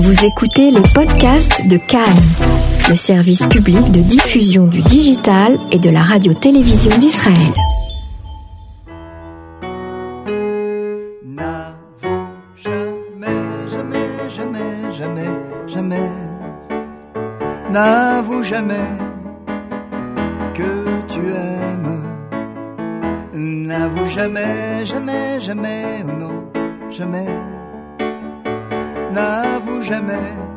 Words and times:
Vous 0.00 0.24
écoutez 0.24 0.70
les 0.70 0.82
podcasts 0.94 1.66
de 1.66 1.76
Cannes, 1.76 2.22
le 2.88 2.94
service 2.94 3.44
public 3.46 3.90
de 3.90 4.00
diffusion 4.00 4.68
du 4.68 4.80
digital 4.80 5.58
et 5.72 5.78
de 5.80 5.90
la 5.90 6.02
radio-télévision 6.02 6.96
d'Israël. 6.98 7.36
N'avoue 11.26 12.28
jamais, 12.62 13.26
jamais, 13.68 14.30
jamais, 14.30 14.92
jamais, 14.92 15.30
jamais. 15.66 16.10
N'avoue 17.68 18.42
jamais 18.44 18.88
que 20.54 21.02
tu 21.08 21.18
aimes. 21.18 22.02
N'avoue 23.34 24.06
jamais, 24.06 24.84
jamais, 24.84 25.40
jamais, 25.40 26.04
oh 26.08 26.12
non, 26.12 26.44
jamais. 26.88 27.26
N'avoue 29.10 29.57
jamais 29.80 30.47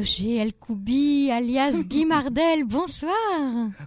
l'aimes. 0.00 0.10
Mardoché 0.10 0.36
El 0.36 0.54
Koubi, 0.54 1.30
alias 1.30 1.84
Guy 1.84 2.04
Mardel, 2.04 2.64
bonsoir. 2.64 3.12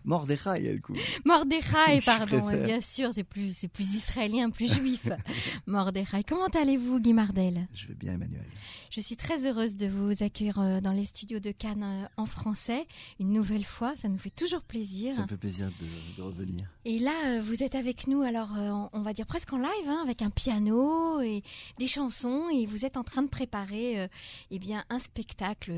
Mordechai, 0.06 0.66
elle 0.66 0.82
coupe. 0.82 0.98
Mordechai, 1.26 2.02
pardon, 2.06 2.42
oui, 2.46 2.58
bien 2.64 2.82
sûr, 2.82 3.14
c'est 3.14 3.24
plus, 3.28 3.56
c'est 3.56 3.68
plus 3.68 3.96
israélien, 3.96 4.50
plus 4.50 4.72
juif. 4.72 5.08
Mordechai, 5.68 6.24
comment 6.24 6.48
allez-vous, 6.48 7.00
Guy 7.00 7.14
Mardel? 7.14 7.68
Je 7.74 7.88
vais 7.88 7.96
bien, 7.96 8.14
Emmanuel. 8.14 8.46
Je 8.90 9.00
suis 9.00 9.18
très 9.18 9.46
heureuse 9.48 9.76
de 9.76 9.88
vous 9.88 10.24
accueillir 10.24 10.60
euh, 10.60 10.80
dans 10.80 10.92
les 10.92 11.06
studios 11.06 11.40
de 11.40 11.52
Cannes 11.52 11.84
euh, 11.84 12.06
en 12.18 12.26
français, 12.26 12.86
une 13.20 13.34
nouvelle 13.34 13.64
fois, 13.64 13.94
ça 13.98 14.08
nous 14.08 14.20
fait 14.20 14.30
toujours 14.30 14.62
plaisir. 14.62 15.16
Ça 15.16 15.24
me 15.24 15.28
fait 15.28 15.38
plaisir 15.38 15.70
de, 15.80 16.18
de 16.18 16.22
revenir. 16.22 16.68
Et 16.86 17.00
là, 17.00 17.12
euh, 17.26 17.42
vous 17.42 17.64
êtes 17.64 17.76
avec 17.76 18.08
nous, 18.08 18.22
alors 18.22 18.50
on 18.94 19.02
va 19.02 19.14
dire 19.14 19.26
presque 19.26 19.52
en 19.54 19.58
live, 19.58 19.88
hein, 19.88 20.02
avec 20.04 20.22
un 20.22 20.30
piano 20.30 21.22
et 21.22 21.42
des 21.80 21.88
chansons, 21.88 22.50
et 22.54 22.66
vous 22.66 22.86
êtes 22.86 22.98
en 22.98 23.04
train 23.04 23.24
de 23.24 23.30
préparer 23.30 24.02
euh, 24.02 24.08
eh 24.52 24.60
bien, 24.60 24.84
un 24.90 25.00
spectacle 25.00 25.74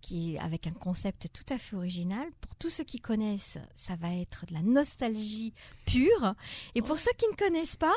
qui 0.00 0.34
est 0.34 0.38
avec 0.38 0.66
un 0.66 0.72
concept 0.72 1.28
tout 1.32 1.52
à 1.52 1.58
fait 1.58 1.76
original. 1.76 2.26
Pour 2.40 2.54
tous 2.56 2.70
ceux 2.70 2.84
qui 2.84 3.00
connaissent, 3.00 3.58
ça 3.74 3.96
va 3.96 4.14
être 4.14 4.46
de 4.46 4.54
la 4.54 4.62
nostalgie 4.62 5.52
pure, 5.86 6.34
et 6.74 6.82
pour 6.82 6.98
ceux 6.98 7.12
qui 7.16 7.26
ne 7.30 7.36
connaissent 7.36 7.76
pas, 7.76 7.94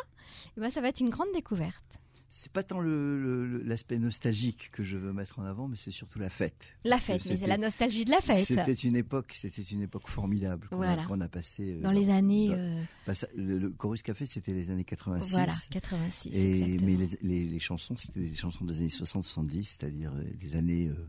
eh 0.57 0.61
ben, 0.61 0.69
ça 0.69 0.81
va 0.81 0.89
être 0.89 0.99
une 0.99 1.09
grande 1.09 1.31
découverte. 1.33 1.99
C'est 2.29 2.51
pas 2.51 2.61
tant 2.61 2.81
l'aspect 2.81 3.97
nostalgique 3.97 4.69
que 4.71 4.83
je 4.83 4.97
veux 4.97 5.13
mettre 5.13 5.39
en 5.39 5.43
avant, 5.43 5.67
mais 5.69 5.77
c'est 5.77 5.91
surtout 5.91 6.19
la 6.19 6.29
fête. 6.29 6.67
La 6.83 6.97
fête, 6.97 7.25
mais 7.29 7.37
c'est 7.37 7.47
la 7.47 7.57
nostalgie 7.57 8.03
de 8.05 8.11
la 8.11 8.19
fête. 8.19 8.45
C'était 8.45 8.73
une 8.73 8.95
époque, 8.97 9.31
c'était 9.33 9.61
une 9.61 9.81
époque 9.81 10.07
formidable 10.09 10.67
qu'on 10.67 10.81
a- 10.81 10.93
Voilà. 10.93 11.05
qu'on 11.05 11.21
a, 11.21 11.29
passé 11.29 11.79
Dans 11.79 11.89
les 11.91 12.09
années, 12.09 12.49
dans- 12.49 12.53
euh, 12.55 12.83
bah, 13.07 13.13
ça- 13.13 13.27
le, 13.35 13.57
le 13.57 13.69
Chorus 13.71 14.03
Café, 14.03 14.25
c'était 14.25 14.53
les 14.53 14.69
années 14.71 14.83
86. 14.83 15.31
voilà, 15.31 15.53
86, 15.71 16.29
Et, 16.33 16.51
exactement. 16.63 16.91
mais 16.91 16.97
les, 16.97 17.09
les- 17.21 17.45
les 17.49 17.59
chansons, 17.59 17.95
c'était 17.95 18.19
des 18.19 18.35
chansons 18.35 18.65
des 18.65 18.79
années 18.81 18.89
60-70, 18.89 19.63
c'est-à-dire 19.63 20.11
euh, 20.13 20.23
des 20.39 20.55
années 20.57 20.89
euh, 20.89 21.07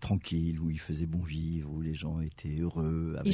tranquilles 0.00 0.60
où 0.60 0.70
il 0.70 0.78
faisait 0.78 1.06
bon 1.06 1.20
vivre, 1.22 1.70
où 1.72 1.80
les 1.80 1.94
gens 1.94 2.20
étaient 2.20 2.58
heureux, 2.60 3.16
Et 3.24 3.32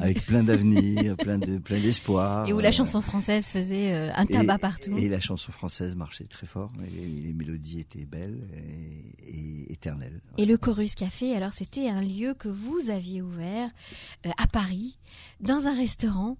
avec, 0.00 0.24
plein 0.26 0.42
d'avenir, 0.42 1.16
plein 1.18 1.38
de 1.38 1.58
plein 1.58 1.80
d'espoir. 1.80 2.46
Et 2.48 2.52
où 2.52 2.60
la 2.60 2.70
chanson 2.72 3.00
française 3.00 3.46
faisait 3.46 3.94
euh, 3.94 4.10
un 4.14 4.26
tabac 4.26 4.56
et, 4.56 4.58
partout. 4.58 4.96
Et 4.98 5.08
la 5.08 5.20
chanson 5.20 5.52
française 5.52 5.96
marchait 5.96 6.24
très 6.26 6.46
fort. 6.46 6.70
Les 6.94 7.32
mélodies 7.32 7.80
étaient 7.80 8.04
belles 8.06 8.46
et, 9.26 9.36
et 9.36 9.72
éternelles. 9.72 10.20
Et 10.38 10.44
le 10.46 10.56
Chorus 10.58 10.94
Café, 10.94 11.34
alors 11.34 11.52
c'était 11.52 11.88
un 11.88 12.02
lieu 12.02 12.34
que 12.34 12.48
vous 12.48 12.90
aviez 12.90 13.22
ouvert 13.22 13.70
euh, 14.26 14.30
à 14.36 14.46
Paris, 14.46 14.98
dans 15.40 15.66
un 15.66 15.74
restaurant. 15.76 16.36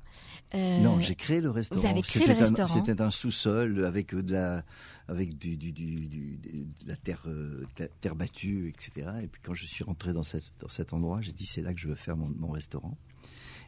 Euh, 0.54 0.80
Non, 0.80 1.00
j'ai 1.00 1.14
créé 1.14 1.40
le 1.40 1.50
restaurant. 1.50 1.80
vous 1.80 1.86
avez 1.88 2.02
créé 2.02 2.26
le 2.26 2.34
restaurant. 2.34 2.66
C'était 2.66 3.00
un 3.00 3.10
sous-sol 3.10 3.84
avec 3.86 4.14
de 4.14 4.32
la, 4.34 4.64
avec 5.08 5.38
du, 5.38 5.56
du, 5.56 5.72
du- 5.72 6.06
du- 6.08 6.36
de 6.38 6.88
la 6.88 6.96
terre, 6.96 7.22
euh, 7.26 7.64
terre 8.02 8.14
battue, 8.14 8.68
etc. 8.68 9.08
Et 9.22 9.28
puis 9.28 9.40
quand 9.42 9.54
je 9.54 9.61
suis 9.66 9.84
rentré 9.84 10.12
dans, 10.12 10.22
cette, 10.22 10.44
dans 10.60 10.68
cet 10.68 10.92
endroit, 10.92 11.20
j'ai 11.20 11.32
dit 11.32 11.46
c'est 11.46 11.62
là 11.62 11.72
que 11.74 11.80
je 11.80 11.88
veux 11.88 11.94
faire 11.94 12.16
mon, 12.16 12.28
mon 12.36 12.50
restaurant. 12.50 12.96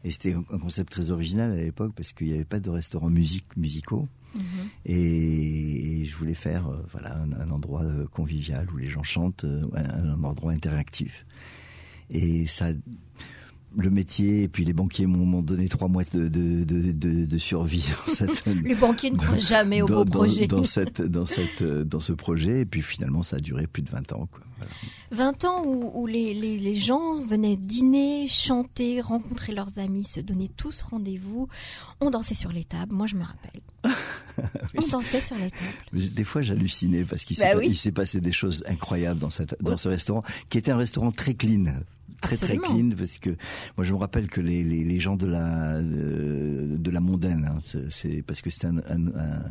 Et 0.04 0.10
c'était 0.10 0.34
un 0.34 0.58
concept 0.58 0.92
très 0.92 1.10
original 1.10 1.50
à 1.52 1.56
l'époque 1.56 1.94
parce 1.96 2.12
qu'il 2.12 2.26
n'y 2.26 2.34
avait 2.34 2.44
pas 2.44 2.60
de 2.60 2.68
restaurants 2.68 3.08
musique, 3.08 3.56
musicaux. 3.56 4.06
mhm. 4.34 4.42
Et, 4.84 6.02
et 6.02 6.04
je 6.04 6.16
voulais 6.16 6.34
faire 6.34 6.68
euh, 6.68 6.84
voilà, 6.90 7.16
un, 7.16 7.32
un 7.32 7.50
endroit 7.50 7.84
euh, 7.84 8.06
convivial 8.08 8.70
où 8.70 8.76
les 8.76 8.90
gens 8.90 9.02
chantent, 9.02 9.44
euh, 9.44 9.66
un, 9.74 10.10
un 10.12 10.24
endroit 10.24 10.52
interactif. 10.52 11.24
Et 12.10 12.44
ça, 12.44 12.72
le 13.76 13.90
métier 13.90 14.42
et 14.42 14.48
puis 14.48 14.64
les 14.64 14.72
banquiers 14.72 15.06
m'ont 15.06 15.42
donné 15.42 15.68
trois 15.68 15.88
mois 15.88 16.04
de, 16.12 16.28
de, 16.28 16.64
de, 16.64 17.38
survie 17.38 17.84
dans 18.06 18.12
cette, 18.12 18.44
Les 18.64 18.74
banquiers 18.74 19.10
ne 19.10 19.18
croient 19.18 19.38
jamais 19.38 19.82
au 19.82 19.86
dans, 19.86 20.04
beau 20.04 20.24
projet. 20.24 20.46
dans 20.46 20.62
cette, 20.62 21.02
dans, 21.02 21.26
cette, 21.26 21.62
dans 21.62 22.00
ce 22.00 22.12
projet. 22.12 22.60
Et 22.60 22.64
puis 22.64 22.82
finalement, 22.82 23.22
ça 23.22 23.36
a 23.36 23.40
duré 23.40 23.66
plus 23.66 23.82
de 23.82 23.90
20 23.90 24.12
ans. 24.12 24.28
Quoi. 24.30 24.40
Voilà. 24.58 24.72
20 25.10 25.44
ans 25.44 25.64
où, 25.64 25.90
où 25.94 26.06
les, 26.06 26.34
les, 26.34 26.56
les 26.56 26.74
gens 26.74 27.14
venaient 27.22 27.56
dîner, 27.56 28.26
chanter, 28.28 29.00
rencontrer 29.00 29.52
leurs 29.52 29.78
amis, 29.78 30.04
se 30.04 30.20
donner 30.20 30.48
tous 30.48 30.82
rendez-vous. 30.82 31.48
On 32.00 32.10
dansait 32.10 32.34
sur 32.34 32.52
les 32.52 32.64
tables, 32.64 32.94
moi 32.94 33.06
je 33.06 33.16
me 33.16 33.24
rappelle. 33.24 33.60
On 34.76 34.86
dansait 34.88 35.20
sur 35.20 35.36
les 35.36 35.50
tables. 35.50 36.14
Des 36.14 36.24
fois, 36.24 36.42
j'hallucinais 36.42 37.04
parce 37.04 37.24
qu'il 37.24 37.36
s'est 37.36 37.52
Bah 37.54 37.58
oui. 37.58 37.74
s'est 37.76 37.92
passé 37.92 38.20
des 38.20 38.32
choses 38.32 38.64
incroyables 38.68 39.20
dans, 39.20 39.30
cette, 39.30 39.56
dans 39.62 39.76
ce 39.76 39.88
restaurant, 39.88 40.22
qui 40.50 40.58
était 40.58 40.72
un 40.72 40.76
restaurant 40.76 41.10
très 41.10 41.34
clean. 41.34 41.66
Très 42.20 42.36
très 42.38 42.56
clean 42.56 42.90
parce 42.96 43.18
que 43.18 43.30
moi 43.76 43.84
je 43.84 43.92
me 43.92 43.98
rappelle 43.98 44.28
que 44.28 44.40
les, 44.40 44.64
les, 44.64 44.82
les 44.82 44.98
gens 44.98 45.14
de 45.16 45.26
la 45.26 45.78
de 45.82 46.90
la 46.90 47.00
mondaine 47.00 47.44
hein, 47.54 47.58
c'est- 47.90 48.22
parce 48.22 48.40
que 48.40 48.48
c'était 48.48 48.68
un, 48.68 48.78
un, 48.78 49.08
un, 49.08 49.42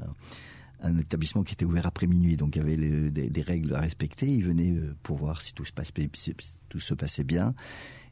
un 0.82 0.98
établissement 0.98 1.44
qui 1.44 1.54
était 1.54 1.66
ouvert 1.66 1.86
après 1.86 2.08
minuit 2.08 2.36
donc 2.36 2.56
il 2.56 2.60
y 2.60 2.62
avait 2.66 2.76
le- 2.76 3.12
des, 3.12 3.30
des 3.30 3.42
règles 3.44 3.76
à 3.76 3.80
respecter 3.82 4.26
ils 4.26 4.44
venaient 4.44 4.72
euh, 4.72 4.96
pour 5.04 5.18
voir 5.18 5.42
si 5.42 5.54
tout 5.54 5.66
se 5.66 5.72
passe 5.72 5.92
si 6.16 6.34
tout 6.68 6.80
se 6.80 6.96
passait 6.96 7.24
bien 7.24 7.54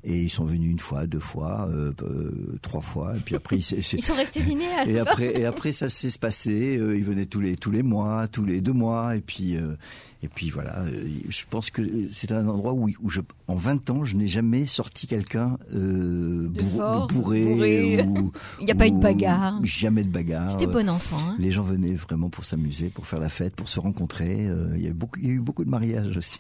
et 0.04 0.20
ils 0.24 0.30
sont 0.30 0.46
venus 0.46 0.72
une 0.72 0.80
fois 0.80 1.06
deux 1.08 1.20
fois 1.20 1.68
euh, 1.72 1.92
euh, 2.04 2.58
trois 2.62 2.82
fois 2.82 3.16
et 3.16 3.20
puis 3.20 3.36
après 3.36 3.58
ils, 3.58 3.64
sont 4.02 4.16
restés 4.16 4.42
dîner 4.42 4.68
à 4.78 4.86
et 4.88 5.00
après, 5.00 5.40
et 5.40 5.46
après, 5.46 5.72
ça 5.72 5.90
s'est 5.90 6.10
passé. 6.20 6.78
euh, 6.78 6.98
ils 6.98 7.04
venaient 7.04 7.26
tous 7.28 7.40
les 7.42 7.56
tous 7.56 7.72
les 7.72 7.84
mois, 7.84 8.28
tous 8.28 8.46
les 8.46 8.62
deux 8.62 8.74
mois, 8.74 9.16
et 9.16 9.22
puis 9.22 9.58
euh, 9.58 9.76
et 10.24 10.28
puis 10.28 10.50
voilà. 10.52 10.84
je 11.30 11.42
pense 11.50 11.72
que 11.72 11.82
c'est 12.12 12.32
un 12.32 12.48
endroit 12.48 12.74
où, 12.74 12.88
où 13.02 13.10
je, 13.10 13.22
en 13.48 13.56
20 13.56 13.90
ans, 13.90 14.04
je 14.06 14.16
n'ai 14.16 14.28
jamais 14.28 14.68
sorti 14.68 15.08
quelqu'un 15.08 15.58
bourré. 15.72 17.46
bourré. 17.46 18.04
ou- 18.04 18.32
Il 18.60 18.66
n'y 18.66 18.72
a 18.72 18.76
pas 18.76 18.88
eu 18.88 18.92
de 18.92 19.00
bagarre. 19.00 19.60
Jamais 19.64 20.04
de 20.04 20.10
bagarre. 20.10 20.52
C'était 20.52 20.68
bon 20.68 20.88
enfant. 20.90 21.18
hein. 21.20 21.36
Les 21.40 21.52
gens 21.52 21.64
venaient 21.64 21.94
vraiment 21.96 22.30
pour 22.30 22.46
s'amuser, 22.46 22.90
pour 22.90 23.08
faire 23.08 23.20
la 23.20 23.30
fête, 23.30 23.56
pour 23.56 23.68
se 23.68 23.80
rencontrer. 23.80 24.48
il, 24.76 24.84
y 24.84 24.88
a 24.88 24.94
beaucoup, 24.94 25.20
il 25.20 25.28
y 25.28 25.30
a 25.30 25.34
eu 25.34 25.40
beaucoup 25.40 25.64
de 25.66 25.70
mariages 25.70 26.16
aussi. 26.18 26.40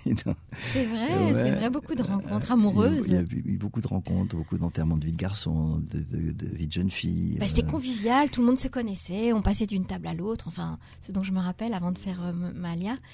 C'est 0.52 0.86
vrai, 0.86 1.08
Ouais. 1.12 1.34
c'est 1.34 1.52
vrai, 1.52 1.70
beaucoup 1.70 1.96
de 1.96 2.04
rencontres 2.04 2.46
Il 2.46 2.48
y 2.48 2.50
a- 2.50 2.54
amoureuses. 2.54 3.04
Il 3.08 3.14
y 3.14 3.18
a 3.18 3.22
eu 3.52 3.58
beaucoup 3.58 3.82
de 3.82 3.88
rencontres, 3.88 4.36
beaucoup 4.36 4.58
d'enterrements 4.58 4.98
de 4.98 5.06
vie 5.06 5.12
de 5.12 5.18
garçons, 5.18 5.78
de, 5.92 6.00
de, 6.00 6.32
de 6.32 6.46
vie 6.48 6.68
de 6.68 6.72
jeunes 6.72 6.92
filles. 6.92 7.38
Bah, 7.40 7.46
c'était 7.46 7.64
euh, 7.64 7.68
convivial, 7.70 8.30
tout 8.30 8.42
le 8.42 8.48
monde 8.48 8.58
se 8.60 8.68
connaissait, 8.68 9.34
on 9.34 9.42
passait 9.42 9.66
d'une 9.68 9.86
table 9.86 10.08
à 10.08 10.14
l'autre, 10.14 10.48
enfin, 10.48 10.78
ce 11.02 11.12
dont 11.12 11.24
je 11.24 11.32
me 11.32 11.40
rappelle 11.40 11.74
avant 11.74 11.92
de 11.92 11.98
faire 11.98 12.22
euh, 12.24 12.34
Malia. 12.54 12.96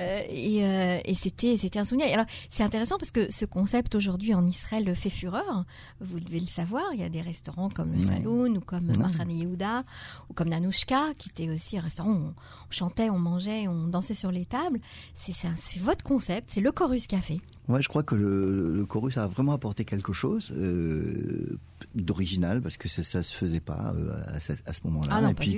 Euh, 0.00 0.22
et 0.28 0.64
euh, 0.64 0.98
et 1.04 1.14
c'était, 1.14 1.56
c'était 1.56 1.78
un 1.78 1.84
souvenir. 1.84 2.08
Et 2.08 2.14
alors, 2.14 2.26
c'est 2.48 2.64
intéressant 2.64 2.96
parce 2.98 3.12
que 3.12 3.30
ce 3.30 3.44
concept 3.44 3.94
aujourd'hui 3.94 4.34
en 4.34 4.44
Israël 4.44 4.92
fait 4.96 5.10
fureur. 5.10 5.64
Vous 6.00 6.18
devez 6.18 6.40
le 6.40 6.46
savoir, 6.46 6.82
il 6.94 7.00
y 7.00 7.04
a 7.04 7.08
des 7.08 7.20
restaurants 7.20 7.68
comme 7.68 7.92
le 7.92 7.98
Ouais. 8.00 8.06
Saloon 8.06 8.56
ou 8.56 8.60
comme 8.60 8.88
Ouais. 8.88 9.34
Yehuda 9.34 9.84
ou 10.28 10.34
comme 10.34 10.48
Nanushka, 10.48 11.12
qui 11.18 11.28
était 11.28 11.48
aussi 11.48 11.78
un 11.78 11.82
restaurant 11.82 12.10
où 12.10 12.14
on, 12.16 12.34
chantait, 12.70 13.08
on 13.08 13.18
mangeait, 13.18 13.68
on 13.68 13.86
dansait 13.86 14.14
sur 14.14 14.32
les 14.32 14.46
tables. 14.46 14.80
C'est 15.14 15.80
votre 15.80 16.02
concept, 16.02 16.50
c'est 16.50 16.60
le 16.60 16.72
Chorus 16.72 17.06
Café. 17.06 17.40
Ouais, 17.66 17.80
je 17.80 17.88
crois 17.88 18.02
que 18.02 18.14
le, 18.14 18.74
le 18.76 18.84
chorus 18.84 19.16
a 19.16 19.26
vraiment 19.26 19.52
apporté 19.52 19.86
quelque 19.86 20.12
chose 20.12 20.52
euh, 20.54 21.58
d'original 21.94 22.60
parce 22.60 22.76
que 22.76 22.88
ça, 22.88 23.02
ça 23.02 23.22
se 23.22 23.34
faisait 23.34 23.60
pas 23.60 23.94
euh, 23.96 24.12
à, 24.26 24.38
ce- 24.40 24.52
moment-là. 24.86 25.08
Ah 25.14 25.20
et 25.30 25.34
puis, 25.34 25.52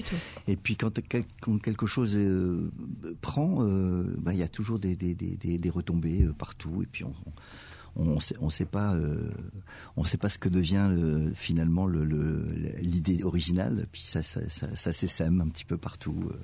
et 0.47 0.57
quand, 0.77 1.01
quel- 1.09 1.25
quand 1.41 1.59
quelque 1.61 1.87
chose 1.87 2.17
euh, 2.17 2.71
prend, 3.21 3.59
euh, 3.65 4.05
bah, 4.19 4.33
il 4.35 4.39
y 4.39 4.45
a 4.45 4.49
toujours 4.49 4.79
des, 4.79 4.95
des, 4.95 5.15
des, 5.17 5.37
des- 5.37 5.59
des 5.59 5.71
retombées 5.71 6.29
partout. 6.39 6.81
Et 6.83 6.87
puis 6.87 7.03
on, 7.03 7.13
on, 7.97 8.09
on 8.11 8.21
sait, 8.21 8.37
on 8.41 8.51
sait 8.51 8.67
pas, 8.67 8.95
euh, 8.95 9.33
on 9.97 10.05
sait 10.05 10.19
pas 10.19 10.29
ce 10.29 10.39
que 10.39 10.49
devient 10.49 10.87
euh, 10.93 11.31
finalement 11.35 11.87
le- 11.89 12.05
le- 12.05 12.47
l'idée 12.83 13.25
originale. 13.25 13.87
Puis 13.91 14.03
ça, 14.03 14.23
ça, 14.23 14.43
ça, 14.49 14.69
ça 14.77 14.93
s'essaime 14.93 15.41
un 15.41 15.49
petit 15.49 15.65
peu 15.65 15.77
partout. 15.77 16.15
euh. 16.31 16.37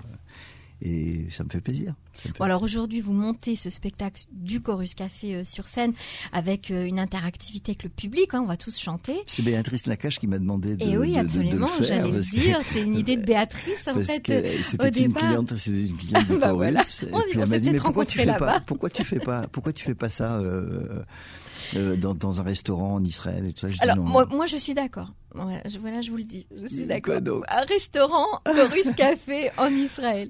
Et 0.85 1.27
ça 1.31 1.45
me 1.45 1.49
fait 1.49 1.61
plaisir. 1.61 1.95
Ça 2.15 2.29
me 2.29 2.33
fait- 2.35 2.39
Bon, 2.39 2.45
alors 2.45 2.63
aujourd'hui, 2.63 3.01
vous 3.01 3.13
montez 3.13 3.57
ce 3.57 3.71
spectacle 3.71 4.23
du 4.33 4.61
Chorus 4.61 4.95
Café 4.95 5.37
euh, 5.37 5.45
sur 5.45 5.69
scène 5.69 5.93
avec 6.33 6.71
euh, 6.71 6.85
une 6.87 6.99
interactivité 6.99 7.73
avec 7.73 7.85
le 7.85 7.89
public. 7.91 8.35
hein, 8.35 8.41
on 8.43 8.47
va 8.47 8.57
tous 8.57 8.79
chanter. 8.79 9.15
C'est 9.27 9.43
Béatrice 9.43 9.87
Nakache 9.87 10.19
qui 10.19 10.27
m'a 10.27 10.39
demandé 10.39 10.77
de, 10.77 10.85
Et 10.85 10.97
oui, 10.99 11.09
de- 11.09 11.13
de- 11.13 11.15
de 11.15 11.19
absolument, 11.21 11.67
le 11.79 11.85
faire. 11.85 11.87
j'allais 11.99 12.09
le 12.11 12.15
parce 12.17 12.31
que- 12.31 12.37
dire. 12.37 12.61
C'est 12.71 12.83
une 12.83 12.95
idée 12.97 13.17
de 13.17 13.25
Béatrice, 13.25 13.87
en 13.89 13.95
parce 13.95 14.07
fait. 14.09 14.29
euh, 14.31 14.59
c'était 14.63 14.89
une 15.05 15.15
cliente, 15.15 15.57
c'était 15.57 15.87
une 15.87 15.97
cliente 15.97 16.29
de 16.29 16.37
Bah 16.39 16.49
Chorus. 16.49 16.57
voilà. 16.57 16.83
On- 17.13 17.17
on 17.17 17.23
elle 17.33 17.39
m'a 17.39 17.47
s'est 17.47 17.61
dit 17.61 17.67
mais 17.67 17.73
peut-être 17.73 17.85
pourquoi 17.85 18.07
tu 18.07 18.19
fais 18.19 18.27
pas 18.37 18.61
pourquoi 18.67 18.91
tu 18.91 19.05
fais 19.05 19.21
pas 19.21 19.47
pourquoi 19.49 19.73
tu 19.73 19.85
fais 19.85 19.95
pas 19.95 20.09
ça 20.09 20.37
euh, 20.39 21.97
dans, 21.97 22.15
dans 22.15 22.41
un 22.41 22.45
restaurant 22.45 22.95
en 22.95 23.05
Israël 23.05 23.47
et 23.47 23.53
tout 23.53 23.61
ça? 23.61 23.71
Je 23.71 23.75
dis 23.77 23.83
Alors, 23.83 23.97
non. 23.97 24.05
moi, 24.05 24.27
moi, 24.27 24.47
je 24.47 24.57
suis 24.57 24.75
d'accord. 24.75 25.09
Voilà 25.35 25.63
je, 25.67 25.79
voilà, 25.79 26.03
je 26.03 26.11
vous 26.11 26.19
le 26.19 26.25
dis. 26.25 26.47
Je 26.55 26.67
suis 26.67 26.85
d'accord. 26.85 27.21
Un 27.49 27.61
restaurant 27.67 28.27
Chorus 28.45 28.91
Café 28.97 29.51
en 29.57 29.69
Israël. 29.73 30.29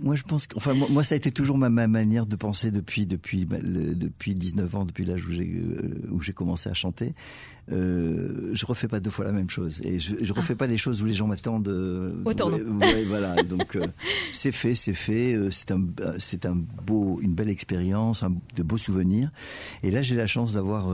Moi 0.00 0.14
je 0.16 0.22
pense 0.22 0.46
que, 0.46 0.56
enfin 0.56 0.74
moi, 0.74 1.02
ça 1.02 1.14
a 1.14 1.16
été 1.16 1.32
toujours 1.32 1.58
ma, 1.58 1.68
ma 1.70 1.86
manière 1.88 2.26
de 2.26 2.36
penser 2.36 2.70
depuis 2.70 3.06
depuis 3.06 3.44
bah, 3.44 3.56
le- 3.62 3.94
depuis 3.94 4.34
19 4.34 4.74
ans 4.76 4.84
depuis 4.84 5.04
l'âge 5.04 5.26
où 5.26 5.32
j'ai 5.32 5.44
euh, 5.56 6.08
où 6.10 6.20
j'ai 6.20 6.32
commencé 6.32 6.68
à 6.70 6.74
chanter. 6.74 7.14
Euh, 7.70 8.50
je 8.54 8.64
refais 8.64 8.88
pas 8.88 8.98
deux 8.98 9.10
fois 9.10 9.26
la 9.26 9.32
même 9.32 9.50
chose 9.50 9.82
et 9.84 9.98
je, 9.98 10.16
je 10.22 10.32
refais 10.32 10.54
pas 10.54 10.66
les 10.66 10.78
choses 10.78 11.02
où 11.02 11.04
les 11.04 11.12
gens 11.12 11.26
m'attendent 11.26 11.68
euh, 11.68 12.14
Au 12.24 12.32
tournant. 12.32 12.56
ouais, 12.56 12.94
ouais, 12.94 13.04
voilà. 13.04 13.34
Donc 13.42 13.76
euh, 13.76 13.84
c'est 14.32 14.52
fait 14.52 14.74
c'est 14.74 14.94
fait 14.94 15.34
euh, 15.34 15.50
c'est 15.50 15.70
un 15.72 15.82
c'est 16.18 16.46
un 16.46 16.56
beau 16.86 17.20
une 17.20 17.34
belle 17.34 17.50
expérience 17.50 18.22
un, 18.22 18.34
de 18.56 18.62
beaux 18.62 18.78
souvenirs. 18.78 19.30
Et 19.82 19.90
là 19.90 20.00
j'ai 20.00 20.16
la 20.16 20.26
chance 20.26 20.54
d'avoir 20.54 20.88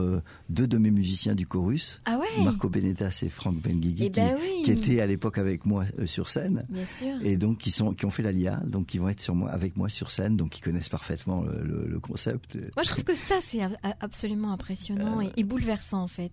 deux 0.49 0.67
de 0.67 0.77
mes 0.77 0.91
musiciens 0.91 1.33
du 1.35 1.47
chorus. 1.47 2.01
Ah 2.05 2.19
ouais. 2.19 2.43
Marco 2.43 2.67
Benetas 2.67 3.21
et 3.25 3.29
Franck 3.29 3.55
Benguigui 3.61 4.05
Eh 4.07 4.11
qui, 4.11 4.19
ben 4.19 4.35
oui. 4.37 4.61
qui 4.63 4.71
étaient 4.71 4.99
à 4.99 5.07
l'époque 5.07 5.37
avec 5.37 5.65
moi 5.65 5.85
sur 6.05 6.27
scène. 6.27 6.65
Bien 6.69 6.85
sûr. 6.85 7.15
et 7.23 7.37
donc 7.37 7.57
qui 7.59 7.71
sont 7.71 7.93
qui 7.93 8.05
ont 8.05 8.11
fait 8.15 8.23
l'ALIA, 8.23 8.61
donc 8.65 8.87
qui 8.87 8.97
vont 8.97 9.09
être 9.09 9.21
sur 9.21 9.35
moi 9.35 9.49
avec 9.51 9.75
moi 9.77 9.89
sur 9.89 10.09
scène, 10.11 10.37
donc 10.37 10.49
qui 10.51 10.61
connaissent 10.61 10.89
parfaitement 10.89 11.43
le, 11.43 11.63
le- 11.63 11.87
le 11.87 11.99
concept. 11.99 12.55
Moi, 12.75 12.83
je 12.83 12.89
trouve 12.89 13.03
que 13.03 13.15
ça, 13.15 13.35
c'est 13.45 13.59
absolument 13.99 14.51
impressionnant 14.51 15.21
et, 15.21 15.31
et 15.37 15.43
bouleversant, 15.43 16.01
en 16.03 16.07
fait. 16.07 16.31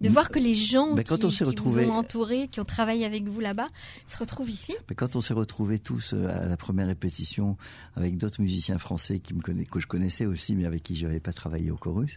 De 0.00 0.08
voir 0.08 0.30
que 0.30 0.38
les 0.38 0.54
gens 0.54 0.94
Ben, 0.94 1.02
qui, 1.02 1.12
on 1.12 1.16
qui 1.28 1.44
retrouvés- 1.44 1.84
vous 1.84 1.90
ont 1.90 1.94
entouré, 1.94 2.48
qui 2.48 2.60
ont 2.60 2.64
travaillé 2.64 3.04
avec 3.04 3.28
vous 3.28 3.40
là-bas, 3.40 3.66
se 4.06 4.16
retrouvent 4.16 4.50
ici. 4.50 4.74
Mais 4.88 4.94
quand 4.96 5.16
on 5.16 5.20
s'est 5.20 5.34
retrouvés 5.34 5.78
tous 5.78 6.14
euh, 6.14 6.28
à 6.28 6.46
la 6.46 6.56
première 6.56 6.86
répétition 6.86 7.56
avec 7.96 8.16
d'autres 8.16 8.40
musiciens 8.40 8.78
français 8.78 9.18
qui 9.18 9.34
me 9.34 9.40
connais, 9.40 9.64
que 9.64 9.80
je 9.80 9.86
connaissais 9.86 10.26
aussi, 10.26 10.54
mais 10.56 10.64
avec 10.66 10.82
qui 10.82 10.94
je 10.94 11.06
n'avais 11.06 11.20
pas 11.20 11.32
travaillé 11.32 11.70
au 11.70 11.76
chorus, 11.76 12.14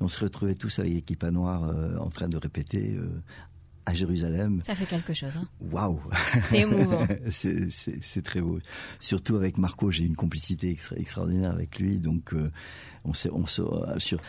et 0.00 0.02
on 0.02 0.08
s'est 0.08 0.20
retrouvés 0.24 0.54
tous 0.54 0.78
avec 0.78 0.92
l'équipe 0.92 1.22
à 1.24 1.30
noir 1.30 1.64
euh, 1.64 1.96
en 1.98 2.08
train 2.08 2.28
de 2.28 2.36
répéter 2.36 2.94
euh, 2.96 3.08
à 3.86 3.92
Jérusalem. 3.92 4.62
Ça 4.64 4.74
fait 4.74 4.86
quelque 4.86 5.12
chose. 5.12 5.32
Hein. 5.36 5.46
Waouh 5.70 6.00
C'est 6.48 6.60
émouvant. 6.60 7.06
c'est, 7.30 8.22
très 8.22 8.40
beau. 8.40 8.58
Surtout 8.98 9.36
avec 9.36 9.58
Marco, 9.58 9.90
j'ai 9.90 10.04
une 10.04 10.16
complicité 10.16 10.70
extra- 10.70 10.96
extraordinaire 10.96 11.50
avec 11.50 11.78
lui. 11.78 12.00
Donc, 12.00 12.32
euh, 12.32 12.50
on 13.04 13.12
s'est, 13.12 13.28
on 13.30 13.46
se, 13.46 13.60
euh, 13.60 13.98
sur, 13.98 14.20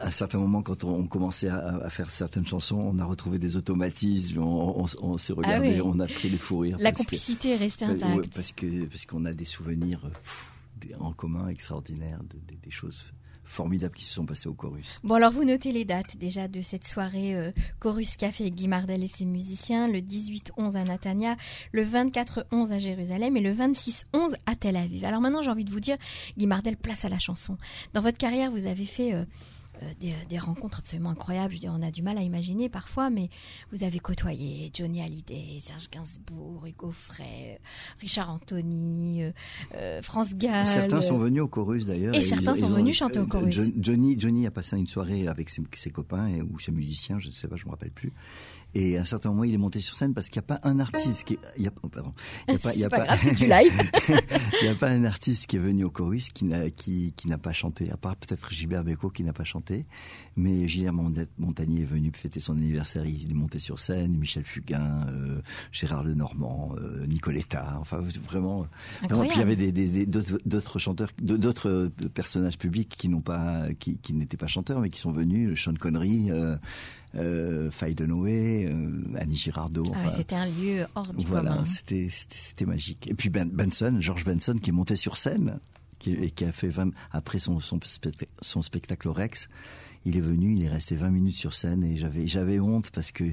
à 0.00 0.10
certains 0.10 0.36
moments, 0.38 0.62
quand 0.62 0.84
on, 0.84 0.94
on 0.94 1.06
commençait 1.06 1.48
à, 1.48 1.78
à 1.78 1.88
faire 1.88 2.10
certaines 2.10 2.46
chansons, 2.46 2.76
on 2.76 2.98
a 2.98 3.04
retrouvé 3.06 3.38
des 3.38 3.56
automatismes. 3.56 4.42
On, 4.42 4.82
on- 4.84 4.86
on 5.02 5.16
s'est 5.16 5.32
regardé, 5.32 5.68
Ah 5.68 5.74
oui. 5.76 5.80
on 5.82 5.98
a 6.00 6.06
pris 6.06 6.28
des 6.28 6.36
fous 6.38 6.58
rires. 6.58 6.76
La 6.78 6.90
parce 6.92 6.98
que- 6.98 7.02
complicité 7.04 7.50
est 7.52 7.56
restée 7.56 7.86
intacte. 7.86 8.34
parce 8.34 8.52
que 8.52 8.84
parce 8.84 9.06
qu'on 9.06 9.24
a 9.24 9.32
des 9.32 9.46
souvenirs 9.46 10.00
pff, 10.00 10.50
des- 10.82 10.94
en 10.96 11.12
commun 11.12 11.48
extraordinaires, 11.48 12.20
de- 12.24 12.38
des- 12.46 12.58
des 12.62 12.70
choses 12.70 13.04
formidables 13.50 13.94
qui 13.94 14.04
se 14.04 14.14
sont 14.14 14.24
passées 14.24 14.48
au 14.48 14.54
chorus. 14.54 15.00
Bon, 15.02 15.16
alors 15.16 15.32
vous 15.32 15.44
notez 15.44 15.72
les 15.72 15.84
dates 15.84 16.16
déjà 16.16 16.48
de 16.48 16.60
cette 16.60 16.86
soirée 16.86 17.34
euh, 17.34 17.50
Chorus 17.80 18.16
Café 18.16 18.44
avec 18.44 18.54
Guy 18.54 18.68
Mardel 18.68 19.02
et 19.02 19.08
ses 19.08 19.24
musiciens, 19.24 19.88
le 19.88 19.98
18-11 19.98 20.76
à 20.76 20.84
Natania, 20.84 21.36
le 21.72 21.84
24-11 21.84 22.72
à 22.72 22.78
Jérusalem 22.78 23.36
et 23.36 23.40
le 23.40 23.52
26-11 23.52 24.34
à 24.46 24.54
Tel 24.54 24.76
Aviv. 24.76 25.04
Alors 25.04 25.20
maintenant, 25.20 25.42
j'ai 25.42 25.50
envie 25.50 25.64
de 25.64 25.70
vous 25.70 25.80
dire, 25.80 25.96
Guy 26.38 26.46
Mardel, 26.46 26.76
place 26.76 27.04
à 27.04 27.08
la 27.08 27.18
chanson. 27.18 27.58
Dans 27.92 28.00
votre 28.00 28.18
carrière, 28.18 28.50
vous 28.50 28.66
avez 28.66 28.86
fait 28.86 29.14
euh, 29.14 29.24
des, 29.98 30.14
des 30.28 30.38
rencontres 30.38 30.78
absolument 30.80 31.10
incroyables. 31.10 31.50
Je 31.50 31.56
veux 31.56 31.60
dire, 31.60 31.72
on 31.76 31.82
a 31.82 31.90
du 31.90 32.02
mal 32.02 32.18
à 32.18 32.22
imaginer 32.22 32.68
parfois, 32.68 33.10
mais 33.10 33.28
vous 33.72 33.84
avez 33.84 33.98
côtoyé 33.98 34.70
Johnny 34.74 35.00
Hallyday, 35.02 35.58
Serge 35.60 35.90
Gainsbourg, 35.90 36.66
Hugo 36.66 36.90
Frey, 36.90 37.58
euh, 37.60 37.64
Richard 38.00 38.30
Anthony, 38.30 39.22
euh, 39.24 39.30
euh, 39.74 40.02
France 40.02 40.34
Gall. 40.34 40.66
Certains 40.66 41.00
sont 41.00 41.18
venus 41.18 41.42
au 41.42 41.48
chorus 41.48 41.86
d'ailleurs. 41.86 42.14
Et 42.14 42.22
certains 42.22 42.54
sont 42.54 42.66
ont- 42.66 42.74
venus 42.76 42.96
chanter 42.96 43.18
au 43.18 43.22
euh, 43.22 43.26
chorus. 43.26 43.54
Jo- 43.54 43.72
Johnny, 43.78 44.18
Johnny 44.18 44.46
a 44.46 44.50
passé 44.50 44.76
une 44.76 44.86
soirée 44.86 45.26
avec 45.28 45.50
ses, 45.50 45.62
ses 45.74 45.90
copains 45.90 46.26
et, 46.28 46.42
ou 46.42 46.58
ses 46.58 46.72
musiciens, 46.72 47.18
je 47.20 47.28
ne 47.28 47.32
sais 47.32 47.48
pas, 47.48 47.56
je 47.56 47.64
me 47.66 47.70
rappelle 47.70 47.90
plus. 47.92 48.12
Et 48.74 48.96
à 48.96 49.00
un 49.00 49.04
certain 49.04 49.30
moment, 49.30 49.44
il 49.44 49.52
est 49.54 49.58
monté 49.58 49.78
sur 49.80 49.94
scène 49.94 50.14
parce 50.14 50.28
qu'il 50.28 50.40
n'y 50.40 50.44
a 50.52 50.58
pas 50.58 50.68
un 50.68 50.78
artiste 50.80 51.24
qui, 51.24 51.34
est- 51.34 51.38
il 51.56 51.64
y 51.64 51.68
a, 51.68 51.72
oh, 51.82 51.88
pardon, 51.88 52.12
il 52.48 52.54
y 52.54 52.56
a 52.56 52.58
pas, 52.60 52.74
il 52.74 52.80
y 52.80 52.84
a 52.84 52.88
pas 52.88 52.98
pas- 52.98 53.04
grave, 53.06 53.18
c'est 53.22 53.34
du 53.34 53.46
live. 53.46 53.90
il 54.62 54.64
n'y 54.64 54.68
a 54.68 54.74
pas 54.74 54.88
un 54.88 55.04
artiste 55.04 55.46
qui 55.46 55.56
est 55.56 55.60
venu 55.60 55.84
au 55.84 55.90
chorus 55.90 56.28
qui 56.28 56.44
n'a 56.44 56.70
qui, 56.70 57.12
qui 57.16 57.28
n'a 57.28 57.38
pas 57.38 57.52
chanté, 57.52 57.90
à 57.90 57.96
part 57.96 58.16
peut-être 58.16 58.50
Gilbert 58.52 58.84
Bécaud 58.84 59.10
qui 59.10 59.24
n'a 59.24 59.32
pas 59.32 59.44
chanté. 59.44 59.86
Mais 60.40 60.66
Gilbert 60.68 60.92
Mondet- 60.94 61.28
Montagnier 61.38 61.82
est 61.82 61.84
venu 61.84 62.10
fêter 62.14 62.40
son 62.40 62.56
anniversaire, 62.56 63.04
il 63.04 63.30
est 63.30 63.34
monté 63.34 63.58
sur 63.58 63.78
scène, 63.78 64.16
Michel 64.16 64.44
Fugain, 64.44 65.06
euh, 65.12 65.40
Gérard 65.70 66.02
Lenormand, 66.04 66.74
euh, 66.78 67.06
Nicoletta, 67.06 67.76
enfin 67.78 67.98
vraiment. 68.24 68.66
vraiment, 69.02 69.24
puis 69.26 69.36
il 69.36 69.40
y 69.40 69.42
avait 69.42 69.56
des, 69.56 69.70
des- 69.72 70.06
des- 70.06 70.20
d'autres 70.46 70.78
chanteurs, 70.78 71.10
d'autres 71.20 71.90
personnages 72.14 72.56
publics 72.58 72.94
qui 72.96 73.08
n'ont 73.08 73.20
pas, 73.20 73.64
qui, 73.78 73.98
qui 73.98 74.12
n'étaient 74.14 74.36
pas 74.38 74.46
chanteurs, 74.46 74.80
mais 74.80 74.88
qui 74.88 74.98
sont 74.98 75.12
venus, 75.12 75.60
Sean 75.62 75.74
Connery, 75.74 76.30
euh, 76.30 76.56
euh, 77.16 77.70
Faye 77.70 77.94
Dunaway, 77.94 78.66
euh, 78.70 79.02
Annie 79.18 79.36
Girardot. 79.36 79.84
Ah 79.94 79.98
enfin, 80.04 80.10
C'était 80.10 80.36
un 80.36 80.46
lieu 80.46 80.86
hors 80.94 81.12
du 81.14 81.24
voilà, 81.26 81.50
commun. 81.50 81.64
c'était 81.64 82.08
c'était 82.10 82.36
c'était 82.36 82.66
magique. 82.66 83.08
Et 83.08 83.14
puis 83.14 83.28
ben, 83.30 83.48
Benson, 83.52 83.96
George 84.00 84.24
Benson, 84.24 84.54
qui 84.62 84.70
est 84.70 84.72
monté 84.72 84.96
sur 84.96 85.16
scène, 85.16 85.58
qui, 86.00 86.10
et 86.12 86.30
qui 86.32 86.44
a 86.44 86.50
fait 86.52 86.68
20, 86.68 86.90
après 87.12 87.38
son 87.38 87.60
son, 87.60 87.78
spectacle- 87.84 88.26
son 88.42 88.62
spectacle 88.62 89.06
au 89.08 89.12
Rex, 89.12 89.48
il 90.06 90.16
est 90.16 90.20
venu, 90.22 90.54
il 90.56 90.64
est 90.64 90.68
resté 90.68 90.96
20 90.96 91.10
minutes 91.10 91.34
sur 91.36 91.52
scène 91.52 91.84
et 91.84 91.96
j'avais 91.98 92.26
j'avais 92.26 92.58
honte 92.58 92.90
parce 92.90 93.12
que 93.12 93.24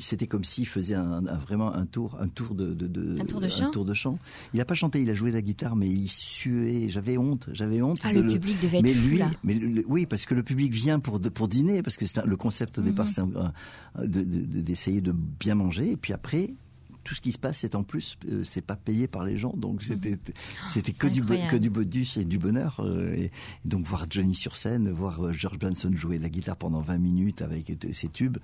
c'était 0.00 0.26
comme 0.26 0.42
s'il 0.44 0.66
faisait 0.66 0.96
un, 0.96 1.26
un- 1.26 1.36
vraiment 1.36 1.72
un 1.74 1.86
tour 1.86 2.16
un 2.20 2.28
tour 2.28 2.54
de, 2.54 2.74
de, 2.74 2.86
de- 2.86 3.20
Un 3.20 3.24
tour 3.24 3.40
de 3.40 3.48
chant 3.48 3.70
tour 3.70 3.84
de 3.84 3.94
chant. 3.94 4.16
Il 4.52 4.60
a 4.60 4.64
pas 4.64 4.74
chanté, 4.74 5.00
il 5.00 5.10
a 5.10 5.14
joué 5.14 5.30
de 5.30 5.36
la 5.36 5.42
guitare, 5.42 5.76
mais 5.76 5.88
il 5.88 6.08
suait. 6.08 6.88
J'avais 6.88 7.16
honte, 7.18 7.48
j'avais 7.52 7.82
honte. 7.82 8.00
Ah, 8.02 8.12
de 8.12 8.20
le 8.20 8.32
public 8.32 8.56
devait 8.62 8.78
être 8.78 8.82
mais 8.84 8.92
fou, 8.94 9.08
lui, 9.08 9.18
là. 9.18 9.30
mais 9.44 9.54
le- 9.54 9.68
le- 9.68 9.84
oui, 9.86 10.06
parce 10.06 10.24
que 10.26 10.34
le 10.34 10.42
public 10.42 10.72
vient 10.72 10.98
pour 10.98 11.20
pour 11.20 11.46
dîner, 11.48 11.82
parce 11.82 11.96
que 11.96 12.06
c'est 12.06 12.24
le 12.26 12.36
concept 12.36 12.78
au 12.78 12.82
départ, 12.82 13.06
Mhm. 13.06 13.52
c'est 13.96 14.08
d'essayer 14.64 15.00
de 15.00 15.12
bien 15.12 15.54
manger, 15.54 15.92
et 15.92 15.96
puis 15.96 16.12
après. 16.12 16.54
Tout 17.08 17.14
ce 17.14 17.22
qui 17.22 17.32
se 17.32 17.38
passe, 17.38 17.60
c'est 17.60 17.74
en 17.74 17.84
plus, 17.84 18.18
euh, 18.28 18.44
c'est 18.44 18.60
pas 18.60 18.76
payé 18.76 19.06
par 19.08 19.24
les 19.24 19.38
gens, 19.38 19.54
donc 19.56 19.80
c'était 19.82 20.18
c'était 20.68 20.92
que 20.92 21.06
du 21.06 21.22
que 21.24 21.56
du 21.56 21.70
bonus 21.70 22.18
et 22.18 22.24
du 22.26 22.38
bonheur. 22.38 22.80
euh, 22.80 23.14
et, 23.16 23.24
et 23.24 23.30
donc 23.64 23.86
voir 23.86 24.04
Johnny 24.10 24.34
sur 24.34 24.56
scène, 24.56 24.90
voir 24.90 25.24
euh, 25.24 25.32
George 25.32 25.58
Benson 25.58 25.90
jouer 25.94 26.18
de 26.18 26.22
la 26.22 26.28
guitare 26.28 26.56
pendant 26.56 26.82
20 26.82 26.98
minutes 26.98 27.40
avec 27.40 27.70
euh, 27.70 27.92
ses 27.92 28.08
tubes, 28.08 28.36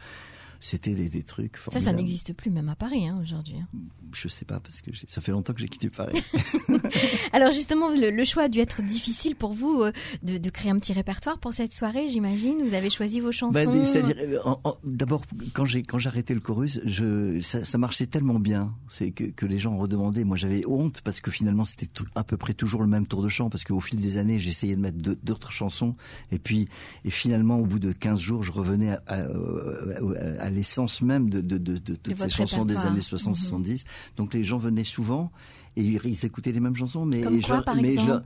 c'était 0.67 0.95
des, 0.95 1.09
des 1.09 1.23
trucs 1.23 1.57
Ça, 1.57 1.63
formidables. 1.65 1.85
ça 1.85 1.93
n'existe 1.97 2.33
plus 2.33 2.51
même 2.51 2.69
à 2.69 2.75
Paris 2.77 3.07
hein, 3.09 3.19
aujourd'hui. 3.23 3.57
hein. 3.57 3.67
Je 4.13 4.29
sais 4.29 4.45
pas 4.45 4.61
parce 4.61 4.81
que 4.81 4.91
ça 5.09 5.21
fait 5.21 5.33
longtemps 5.33 5.53
que 5.53 5.61
j'ai 5.61 5.69
quitté 5.69 5.91
Paris. 5.91 6.23
Alors 7.33 7.51
justement, 7.53 7.91
le, 7.91 8.11
le 8.11 8.25
choix 8.25 8.45
a 8.45 8.49
dû 8.49 8.61
être 8.61 8.81
difficile 8.83 9.35
pour 9.35 9.53
vous 9.53 9.83
euh, 9.83 9.93
de, 10.23 10.39
de 10.39 10.51
créer 10.51 10.71
un 10.71 10.79
petit 10.79 10.93
répertoire 10.93 11.39
pour 11.39 11.53
cette 11.53 11.73
soirée, 11.73 12.09
j'imagine. 12.09 12.63
Vous 12.65 12.75
avez 12.75 12.91
choisi 12.91 13.21
vos 13.21 13.33
chansons. 13.33 13.53
Bah, 13.53 13.63
euh, 13.71 14.73
d'abord, 14.85 15.23
quand 15.53 15.67
j'ai 15.67 15.83
quand 15.83 15.99
arrêté 16.07 16.35
le 16.35 16.41
chorus, 16.41 16.81
je, 16.85 17.41
ça, 17.41 17.65
ça 17.65 17.79
marchait 17.79 18.07
tellement 18.07 18.39
bien, 18.39 18.75
c'est 18.89 19.11
que, 19.11 19.25
que 19.25 19.47
les 19.47 19.59
gens 19.59 19.73
en 19.73 19.79
redemandaient. 19.79 20.25
Moi, 20.25 20.37
j'avais 20.37 20.65
honte 20.67 21.01
parce 21.03 21.21
que 21.21 21.31
finalement, 21.31 21.65
c'était 21.65 21.89
à 22.15 22.25
peu 22.25 22.37
près 22.37 22.55
toujours 22.55 22.83
le 22.83 22.89
même 22.89 23.07
tour 23.07 23.23
de 23.23 23.29
chant, 23.29 23.51
parce 23.51 23.65
qu'au 23.65 23.81
fil 23.81 24.01
des 24.01 24.17
années, 24.19 24.39
j'essayais 24.39 24.77
de 24.77 24.81
mettre 24.81 24.99
d'autres 24.99 25.51
chansons, 25.53 25.97
et 26.31 26.39
puis, 26.39 26.69
et 27.05 27.11
finalement, 27.11 27.59
au 27.59 27.65
bout 27.67 27.79
de 27.79 27.93
15 27.93 28.21
jours, 28.21 28.43
je 28.43 28.53
revenais 28.53 28.91
à, 28.93 29.03
à- 29.07 29.15
à- 29.23 30.43
à 30.45 30.51
l'essence 30.55 31.03
même 31.03 31.29
de, 31.29 31.41
de, 31.41 31.59
de, 31.59 31.77
de 31.77 31.95
toutes 31.97 32.19
ces 32.19 32.31
chansons 32.31 32.65
des 32.65 32.79
années 32.87 33.01
60-70. 33.01 33.85
Donc, 34.17 34.33
les 34.35 34.43
gens 34.43 34.59
venaient 34.59 34.85
souvent 34.85 35.31
et 35.77 35.83
ils, 35.83 36.25
écoutaient 36.25 36.53
les 36.53 36.61
mêmes 36.61 36.77
chansons, 36.77 37.05
mais 37.05 37.21
Comme 37.23 37.41
je 37.41 37.47
quoi, 37.47 37.57
leur- 37.57 37.65
par 37.65 37.75
mais 37.77 37.91
je 37.91 37.95
exemple 38.01 38.23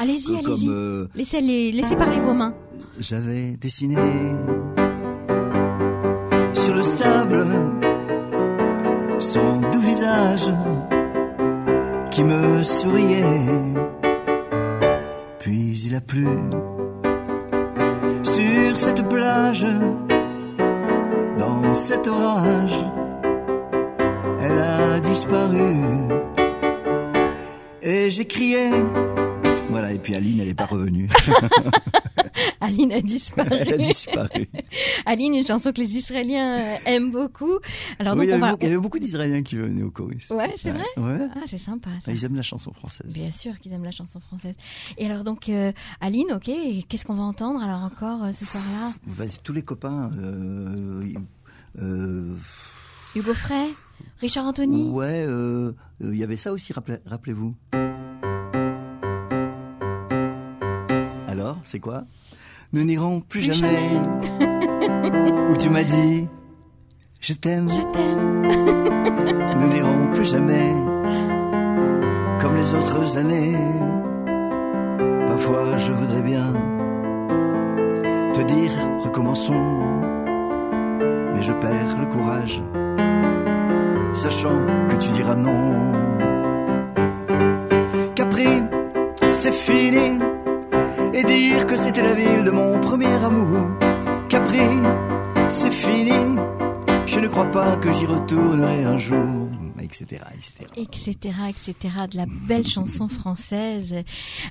Allez-y, 0.00 0.36
allez-y. 0.36 0.68
euh, 0.68 1.06
Laissez, 1.14 1.40
les, 1.40 1.70
laissez 1.72 1.94
parler 1.96 2.18
vos 2.20 2.34
mains. 2.34 2.54
j'avais 2.98 3.52
dessiné 3.60 3.96
sur 6.54 6.74
le 6.74 6.82
sable 6.82 7.46
son 9.18 9.60
doux 9.70 9.80
visage 9.80 10.46
qui 12.10 12.24
me 12.24 12.62
souriait. 12.62 13.24
Puis 15.38 15.80
il 15.86 15.94
a 15.94 16.00
plu 16.00 16.26
sur 18.24 18.76
cette 18.76 19.08
plage, 19.08 19.66
cet 21.74 22.06
orage, 22.08 22.74
elle 24.40 24.58
a 24.58 25.00
disparu. 25.00 25.74
Et 27.82 28.10
j'ai 28.10 28.24
crié. 28.26 28.70
Voilà, 29.70 29.92
et 29.92 29.98
puis 29.98 30.14
Aline, 30.14 30.40
elle 30.40 30.48
n'est 30.48 30.54
pas 30.54 30.66
revenue. 30.66 31.08
Aline 32.60 32.92
a 32.92 33.00
disparu. 33.00 33.48
Elle 33.52 33.72
a 33.74 33.78
disparu. 33.78 34.48
Aline, 35.06 35.34
une 35.34 35.44
chanson 35.46 35.72
que 35.72 35.80
les 35.80 35.96
Israéliens 35.96 36.58
euh, 36.58 36.76
aiment 36.86 37.10
beaucoup. 37.10 37.58
Alors 37.98 38.14
Oui, 38.16 38.20
donc 38.20 38.26
il, 38.26 38.30
y 38.30 38.34
on 38.34 38.38
va. 38.38 38.46
avait, 38.48 38.56
il 38.60 38.64
y 38.64 38.66
avait 38.68 38.76
beaucoup 38.80 38.98
d'Israéliens 39.00 39.42
qui 39.42 39.56
venaient 39.56 39.82
au 39.82 39.90
chorus. 39.90 40.28
Ouais, 40.30 40.54
c'est 40.60 40.70
vrai. 40.70 40.84
Ouais. 40.96 41.26
Ah, 41.34 41.40
c'est 41.46 41.58
sympa. 41.58 41.90
Ça. 42.04 42.12
Ils 42.12 42.24
aiment 42.24 42.36
la 42.36 42.42
chanson 42.42 42.72
française. 42.72 43.10
Bien 43.12 43.30
sûr 43.30 43.58
qu'ils 43.58 43.72
aiment 43.72 43.84
la 43.84 43.90
chanson 43.90 44.20
française. 44.20 44.54
Et 44.98 45.06
alors 45.06 45.24
donc 45.24 45.48
euh, 45.48 45.72
Aline, 46.00 46.32
ok, 46.32 46.50
qu'est-ce 46.88 47.04
qu'on 47.04 47.14
va 47.14 47.24
entendre 47.24 47.62
alors 47.62 47.80
encore 47.82 48.24
euh, 48.24 48.32
ce 48.32 48.44
soir-là? 48.44 48.92
Tous 49.42 49.52
les 49.52 49.62
copains. 49.62 50.10
Euh, 50.18 51.02
Hugo 51.76 53.34
Frey, 53.34 53.68
Richard 54.20 54.46
Anthony. 54.46 54.90
ouais, 54.90 55.24
euh, 55.26 55.72
euh, 56.02 56.12
il 56.12 56.16
y 56.16 56.24
avait 56.24 56.36
ça 56.36 56.52
aussi, 56.52 56.72
rappelez- 56.72 56.98
rappelez-vous. 57.06 57.54
Alors, 61.28 61.58
c'est 61.64 61.80
quoi? 61.80 62.04
Nous 62.72 62.84
n'irons 62.84 63.20
plus, 63.20 63.40
Plus 63.40 63.52
jamais. 63.54 63.78
Où 65.50 65.56
tu 65.56 65.68
m'as 65.70 65.84
dit, 65.84 66.28
je 67.20 67.32
t'aime. 67.34 67.68
Je 67.68 67.82
t'aime. 67.92 68.42
Nous 69.60 69.68
n'irons 69.74 70.12
plus 70.12 70.24
jamais 70.24 70.72
comme 72.40 72.56
les 72.56 72.74
autres 72.74 73.16
années. 73.18 73.56
Parfois 75.26 75.76
je 75.76 75.92
voudrais 75.92 76.22
bien 76.22 76.52
te 78.34 78.42
dire 78.42 78.72
recommençons, 79.04 80.00
je 81.42 81.52
perds 81.52 81.96
le 81.98 82.06
courage, 82.06 82.62
sachant 84.14 84.60
que 84.88 84.96
tu 84.96 85.10
diras 85.10 85.34
non. 85.34 85.92
Capri, 88.14 88.62
c'est 89.32 89.52
fini, 89.52 90.20
et 91.12 91.24
dire 91.24 91.66
que 91.66 91.76
c'était 91.76 92.02
la 92.02 92.14
ville 92.14 92.44
de 92.44 92.50
mon 92.50 92.78
premier 92.78 93.14
amour. 93.24 93.66
Capri, 94.28 94.68
c'est 95.48 95.72
fini, 95.72 96.38
je 97.06 97.18
ne 97.18 97.26
crois 97.26 97.50
pas 97.50 97.76
que 97.76 97.90
j'y 97.90 98.06
retournerai 98.06 98.84
un 98.84 98.98
jour, 98.98 99.48
etc., 99.92 100.22
etc. 100.34 100.66
etc., 100.76 101.34
etc., 101.50 101.94
de 102.10 102.16
la 102.16 102.26
belle 102.48 102.66
chanson 102.66 103.08
française. 103.08 103.94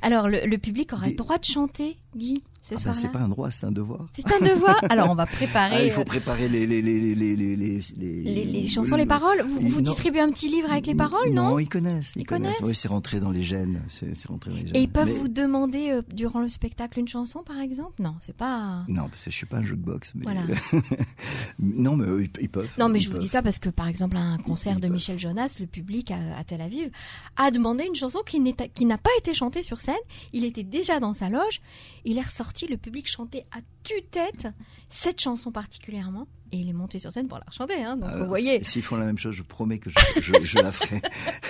Alors, 0.02 0.28
le, 0.30 0.46
le 0.46 0.58
public 0.58 0.94
aura 0.94 1.06
Des- 1.06 1.12
le 1.12 1.18
droit 1.18 1.38
de 1.38 1.46
chanter, 1.46 1.98
Guy, 2.16 2.36
ce 2.64 2.76
Ah 2.76 2.82
ben, 2.86 2.94
c'est 2.94 3.12
pas 3.12 3.20
un 3.20 3.30
droit, 3.30 3.50
c'est 3.52 3.66
un 3.66 3.72
devoir. 3.72 4.08
C'est 4.16 4.32
un 4.32 4.40
devoir 4.40 4.78
Alors, 4.90 5.10
on 5.10 5.16
va 5.16 5.24
Ah, 5.24 5.26
préparer 5.28 5.86
il 5.86 5.92
faut 5.92 6.02
euh, 6.02 6.06
préparer 6.06 6.48
les 6.50 6.68
les 6.68 6.82
les 6.82 7.00
les 7.00 7.16
les 7.16 7.36
les 7.56 7.80
les, 8.24 8.46
les 8.46 8.68
chansons, 8.68 8.96
les 8.98 9.06
paroles. 9.06 9.42
Vous, 9.42 9.70
vous 9.70 9.82
distribuez 9.82 10.20
un 10.22 10.32
petit 10.32 10.50
livre 10.50 10.70
avec 10.72 10.86
les 10.88 10.96
paroles, 10.96 11.30
non, 11.32 11.52
Non, 11.52 11.60
ils 11.60 11.70
connaissent. 11.70 12.14
Ils, 12.16 12.22
Ils 12.22 12.26
connaissent 12.26 12.60
Oui, 12.62 12.76
c'est 12.76 12.88
rentré 12.90 13.20
dans 13.20 13.32
les 13.32 13.42
gènes. 13.44 13.82
C'est 13.88 14.14
c'est 14.16 14.28
rentré 14.28 14.52
dans 14.52 14.58
les 14.58 14.68
gènes. 14.68 14.76
Et 14.76 14.82
ils 14.82 14.90
peuvent 14.90 15.08
Mais- 15.08 15.14
vous 15.14 15.28
demander 15.30 15.92
euh, 15.92 16.02
durant 16.14 16.42
le 16.42 16.50
spectacle 16.50 17.00
une 17.00 17.08
chanson, 17.08 17.44
par 17.44 17.60
exemple? 17.60 18.02
Non, 18.02 18.16
c'est 18.20 18.36
pas... 18.36 18.84
Non, 18.88 19.08
parce 19.10 19.24
que 19.26 19.32
je 19.32 19.36
suis 19.36 19.46
pas 19.46 19.58
un 19.58 19.64
jukebox. 19.64 20.14
Mais... 20.16 20.24
Voilà. 20.24 20.42
non, 21.60 21.96
mais 21.96 22.06
eux, 22.08 22.28
ils, 22.42 22.50
peuvent. 22.50 22.70
Non, 22.78 22.90
mais 22.90 23.00
Ils 23.00 23.04
je 23.04 23.10
vous 23.10 23.18
dis 23.18 23.28
ça 23.28 23.42
parce 23.42 23.58
que, 23.60 23.70
par 23.70 23.88
exemple, 23.88 24.18
à 24.18 24.22
un 24.22 24.38
concert 24.38 24.74
ils 24.74 24.82
de 24.82 24.88
peuvent. 24.88 24.92
Michel 24.96 25.18
Jonas, 25.20 25.31
le 25.60 25.66
public 25.66 26.12
à, 26.12 26.38
à 26.38 26.44
Tel 26.44 26.62
Aviv 26.62 26.90
a 27.38 27.52
demandé 27.52 27.86
une 27.86 27.96
chanson 27.96 28.20
qui 28.26 28.40
n'a 28.40 28.98
pas 28.98 29.10
été 29.18 29.34
chantée 29.34 29.62
sur 29.62 29.80
scène. 29.80 29.96
Il 30.34 30.46
était 30.46 30.64
déjà 30.64 31.00
dans 31.00 31.14
sa 31.14 31.30
loge. 31.30 31.62
Il 32.06 32.18
est 32.18 32.22
ressorti, 32.22 32.68
le 32.68 32.78
public 32.78 33.08
chantait 33.08 33.46
à 33.52 33.60
tue-tête 33.84 34.48
cette 34.88 35.20
chanson 35.20 35.52
particulièrement. 35.52 36.28
Et 36.54 36.58
il 36.58 36.70
est 36.70 36.74
monté 36.74 37.00
sur 37.00 37.12
scène 37.14 37.28
pour 37.28 37.38
la 37.38 37.50
chanter. 37.52 37.82
Hein, 37.82 37.96
donc, 37.96 38.10
Alors, 38.10 38.24
vous 38.24 38.28
voyez, 38.28 38.62
S'ils 38.64 38.82
font 38.82 38.98
la 38.98 39.06
même 39.06 39.18
chose, 39.18 39.34
je 39.34 39.44
promets 39.44 39.80
que 39.80 39.90
je, 39.90 39.96
je, 40.22 40.34
je 40.44 40.58
la 40.58 40.72
ferai. 40.74 41.02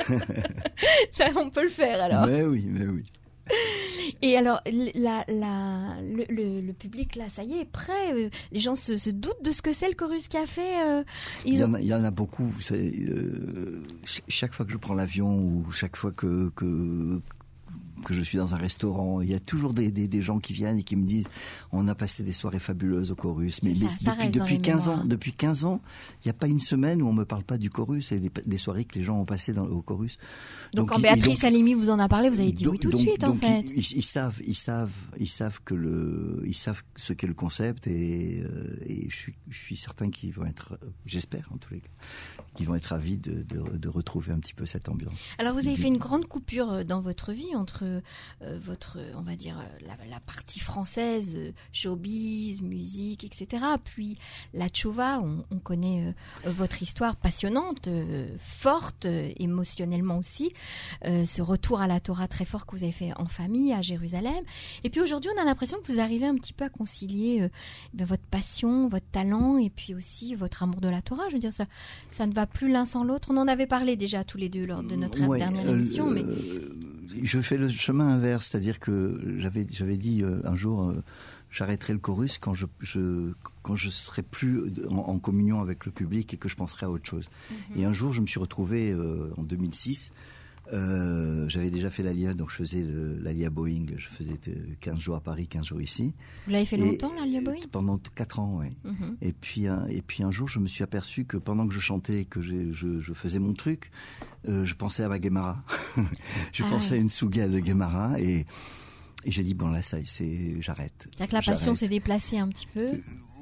ça, 1.11 1.29
on 1.37 1.49
peut 1.49 1.63
le 1.63 1.69
faire 1.69 2.03
alors. 2.03 2.27
Mais 2.27 2.43
oui, 2.43 2.65
mais 2.67 2.85
oui. 2.85 3.03
Et 4.21 4.37
alors, 4.37 4.61
la, 4.95 5.23
la, 5.27 5.95
le, 6.01 6.25
le- 6.29 6.61
le 6.61 6.73
public, 6.73 7.15
là, 7.15 7.29
ça 7.29 7.43
y 7.43 7.53
est, 7.53 7.61
est 7.61 7.65
prêt. 7.65 8.13
euh, 8.13 8.29
Les 8.51 8.59
gens 8.59 8.75
se, 8.75 8.97
se 8.97 9.09
doutent 9.09 9.43
de 9.43 9.51
ce 9.51 9.61
que 9.61 9.73
c'est 9.73 9.87
le 9.87 9.93
Chorus 9.95 10.27
Café. 10.27 10.61
euh, 10.85 11.03
Il 11.45 11.53
ils 11.53 11.59
y, 11.59 11.63
ont- 11.63 11.67
en 11.67 11.73
a, 11.75 11.81
il 11.81 11.87
y 11.87 11.93
en 11.93 12.03
a 12.03 12.11
beaucoup. 12.11 12.43
Vous 12.45 12.61
savez, 12.61 12.91
euh, 13.09 13.83
ch- 14.05 14.23
chaque 14.27 14.53
fois 14.53 14.65
que 14.65 14.71
je 14.71 14.77
prends 14.77 14.93
l'avion 14.93 15.37
ou 15.37 15.71
chaque 15.71 15.95
fois 15.95 16.11
que, 16.11 16.49
que 16.55 17.19
que 18.03 18.13
je 18.13 18.21
suis 18.21 18.37
dans 18.37 18.53
un 18.53 18.57
restaurant, 18.57 19.21
il 19.21 19.29
y 19.29 19.33
a 19.35 19.39
toujours 19.39 19.73
des, 19.73 19.91
des, 19.91 20.07
des 20.07 20.21
gens 20.21 20.39
qui 20.39 20.53
viennent 20.53 20.77
et 20.77 20.83
qui 20.83 20.95
me 20.95 21.05
disent 21.05 21.27
on 21.71 21.87
a 21.87 21.95
passé 21.95 22.23
des 22.23 22.31
soirées 22.31 22.59
fabuleuses 22.59 23.11
au 23.11 23.15
chorus. 23.15 23.59
Mais, 23.63 23.75
ça, 23.89 24.11
depuis, 24.15 24.29
depuis 24.29 24.55
les 24.55 24.61
15 24.61 24.89
ans, 24.89 25.03
depuis 25.05 25.33
15 25.33 25.65
ans, 25.65 25.81
il 26.23 26.27
n'y 26.27 26.31
a 26.31 26.33
pas 26.33 26.47
une 26.47 26.61
semaine 26.61 27.01
où 27.01 27.07
on 27.07 27.13
me 27.13 27.25
parle 27.25 27.43
pas 27.43 27.57
du 27.57 27.69
chorus 27.69 28.11
et 28.11 28.19
des, 28.19 28.31
des 28.45 28.57
soirées 28.57 28.85
que 28.85 28.97
les 28.99 29.03
gens 29.05 29.19
ont 29.19 29.25
passées 29.25 29.53
dans, 29.53 29.65
au 29.65 29.81
chorus. 29.81 30.17
Donc, 30.73 30.89
quand 30.89 30.97
ils- 30.97 31.01
Béatrice 31.03 31.39
donc- 31.41 31.43
Halimi 31.45 31.73
vous 31.73 31.89
en 31.89 31.99
a 31.99 32.07
parlé, 32.07 32.29
vous 32.29 32.39
avez 32.39 32.51
dit 32.51 32.63
donc- 32.63 32.73
oui 32.73 32.79
tout 32.79 32.87
de 32.89 32.93
donc- 32.97 33.01
suite, 33.07 33.23
en 33.23 33.29
donc 33.29 33.39
fait. 33.39 33.61
Ils, 33.61 33.79
ils- 33.79 33.97
ils 33.97 34.01
savent, 34.03 34.39
ils 34.45 34.55
savent, 34.55 34.91
ils 35.19 35.27
savent 35.29 35.59
que 35.65 35.73
le, 35.75 36.43
ils 36.45 36.53
savent 36.55 36.81
ce 36.95 37.13
qu'est 37.13 37.27
le 37.27 37.33
concept 37.33 37.87
et, 37.87 38.43
euh, 38.43 38.77
et 38.85 39.07
je 39.09 39.15
suis, 39.15 39.33
je 39.49 39.57
suis 39.57 39.75
certain 39.77 40.09
qu'ils 40.09 40.33
vont 40.33 40.45
être, 40.45 40.77
j'espère 41.05 41.49
en 41.53 41.57
tous 41.57 41.73
les 41.73 41.79
cas, 41.81 41.89
qu'ils 42.55 42.67
vont 42.67 42.75
être 42.75 42.87
ravis 42.87 43.17
de, 43.17 43.43
de, 43.43 43.77
de 43.77 43.89
retrouver 43.89 44.31
un 44.33 44.39
petit 44.39 44.53
peu 44.53 44.65
cette 44.65 44.89
ambiance. 44.89 45.35
Alors 45.39 45.53
vous 45.53 45.65
avez 45.67 45.75
Du- 45.75 45.81
fait 45.81 45.87
une 45.87 45.97
grande 45.97 46.25
coupure 46.27 46.71
euh, 46.71 46.83
dans 46.83 47.01
votre 47.01 47.31
vie 47.31 47.55
entre 47.55 47.83
votre, 48.41 48.97
euh, 48.99 49.11
on 49.15 49.21
va 49.21 49.35
dire, 49.35 49.57
euh, 49.59 49.85
la, 49.87 49.93
la 50.09 50.19
partie 50.19 50.59
française, 50.59 51.35
euh, 51.37 51.51
showbiz, 51.71 52.61
musique, 52.61 53.23
etc. 53.23 53.63
Puis 53.83 54.17
la 54.53 54.69
tchova, 54.69 55.19
on, 55.21 55.43
on 55.51 55.59
connaît 55.59 56.13
euh, 56.45 56.49
votre 56.51 56.81
histoire 56.81 57.15
passionnante, 57.15 57.87
euh, 57.87 58.27
forte, 58.39 59.05
euh, 59.05 59.31
émotionnellement 59.37 60.17
aussi. 60.17 60.51
Euh, 61.05 61.25
ce 61.25 61.41
retour 61.41 61.81
à 61.81 61.87
la 61.87 61.99
Torah 61.99 62.27
très 62.27 62.45
fort 62.45 62.65
que 62.65 62.75
vous 62.75 62.83
avez 62.83 62.91
fait 62.91 63.11
en 63.17 63.25
famille 63.25 63.73
à 63.73 63.81
Jérusalem. 63.81 64.43
Et 64.83 64.89
puis 64.89 65.01
aujourd'hui, 65.01 65.31
on 65.35 65.41
a 65.41 65.45
l'impression 65.45 65.77
que 65.79 65.91
vous 65.91 65.99
arrivez 65.99 66.25
un 66.25 66.35
petit 66.35 66.53
peu 66.53 66.65
à 66.65 66.69
concilier 66.69 67.41
euh, 67.41 67.49
eh 67.99 68.03
votre 68.05 68.23
passion, 68.23 68.87
votre 68.87 69.09
talent 69.11 69.57
et 69.57 69.69
puis 69.69 69.93
aussi 69.95 70.35
votre 70.35 70.63
amour 70.63 70.81
de 70.81 70.89
la 70.89 71.01
Torah. 71.01 71.23
Je 71.29 71.35
veux 71.35 71.39
dire, 71.39 71.53
ça, 71.53 71.65
ça 72.11 72.25
ne 72.27 72.33
va 72.33 72.47
plus 72.47 72.69
l'un 72.71 72.85
sans 72.85 73.03
l'autre. 73.03 73.29
On 73.31 73.37
en 73.37 73.47
avait 73.47 73.67
parlé 73.67 73.95
déjà 73.95 74.23
tous 74.23 74.37
les 74.37 74.49
deux 74.49 74.65
lors 74.65 74.83
de 74.83 74.95
notre 74.95 75.21
Ouais, 75.27 75.37
dernière 75.37 75.67
euh, 75.67 75.73
émission, 75.73 76.09
mais 76.09 76.23
euh, 76.23 76.75
je 77.23 77.39
fais 77.41 77.57
le 77.57 77.69
chemin 77.69 78.07
inverse, 78.07 78.47
c'est-à-dire 78.47 78.79
que 78.79 79.19
j'avais 79.37 79.65
j'avais 79.69 79.97
dit 79.97 80.23
euh, 80.23 80.41
un 80.43 80.55
jour 80.55 80.83
euh, 80.83 81.03
j'arrêterai 81.49 81.93
le 81.93 81.99
chorus 81.99 82.37
quand 82.37 82.53
je, 82.53 82.65
je 82.79 83.31
quand 83.61 83.75
je 83.75 83.89
serai 83.89 84.23
plus 84.23 84.71
en, 84.89 84.97
en 84.97 85.19
communion 85.19 85.61
avec 85.61 85.85
le 85.85 85.91
public 85.91 86.33
et 86.33 86.37
que 86.37 86.49
je 86.49 86.55
penserai 86.55 86.85
à 86.85 86.91
autre 86.91 87.07
chose. 87.07 87.27
Mhm. 87.49 87.81
Et 87.81 87.85
un 87.85 87.93
jour, 87.93 88.13
je 88.13 88.21
me 88.21 88.27
suis 88.27 88.39
retrouvé 88.39 88.91
euh, 88.91 89.31
en 89.37 89.43
2006. 89.43 90.11
Euh, 90.73 91.47
j'avais 91.49 91.69
déjà 91.69 91.89
fait 91.89 92.01
l'ALIA, 92.03 92.33
donc 92.33 92.49
je 92.49 92.55
faisais 92.55 92.85
l'ALIA 93.21 93.49
Boeing. 93.49 93.85
Je 93.97 94.07
faisais 94.07 94.39
euh, 94.47 94.53
15 94.79 94.99
jours 94.99 95.15
à 95.15 95.19
Paris, 95.21 95.47
15 95.47 95.65
jours 95.65 95.81
ici. 95.81 96.13
vous 96.45 96.51
l'avez 96.53 96.65
fait 96.65 96.77
Et- 96.77 96.79
longtemps, 96.79 97.13
là, 97.13 97.25
Lia 97.25 97.41
Boeing? 97.41 97.59
Pendant 97.71 97.97
4 97.97 98.39
ans, 98.39 98.59
oui. 98.61 98.67
Mhm. 98.85 99.17
Et 99.21 99.33
puis, 99.33 99.67
un, 99.67 99.85
et 99.87 100.01
puis 100.01 100.23
un 100.23 100.31
jour, 100.31 100.47
je 100.47 100.59
me 100.59 100.67
suis 100.67 100.83
aperçu 100.83 101.25
que 101.25 101.37
pendant 101.37 101.67
que 101.67 101.73
je 101.73 101.79
chantais, 101.79 102.25
que 102.25 102.41
j'ai- 102.41 102.71
je, 102.71 102.99
je 103.01 103.13
faisais 103.13 103.39
mon 103.39 103.53
truc, 103.53 103.91
euh, 104.47 104.63
je 104.65 104.73
pensais 104.75 105.03
à 105.03 105.09
ma 105.09 105.19
Guémara. 105.19 105.63
je 106.53 106.63
Ah 106.63 106.69
pensais 106.69 106.91
ouais. 106.91 106.97
à 106.97 107.01
une 107.01 107.09
Souga 107.09 107.47
de 107.47 107.59
Guémara 107.59 108.19
et, 108.19 108.45
et 109.25 109.31
j'ai 109.31 109.43
dit, 109.43 109.53
bon 109.53 109.69
là, 109.71 109.81
ça, 109.81 109.99
y 109.99 110.03
est, 110.03 110.07
c'est, 110.07 110.61
j'arrête. 110.61 110.93
C'est-à-dire 111.11 111.27
que 111.27 111.35
la 111.35 111.41
passion 111.53 111.75
s'est 111.75 111.89
déplacée 111.89 112.37
un 112.37 112.47
petit 112.47 112.67
peu. 112.73 112.87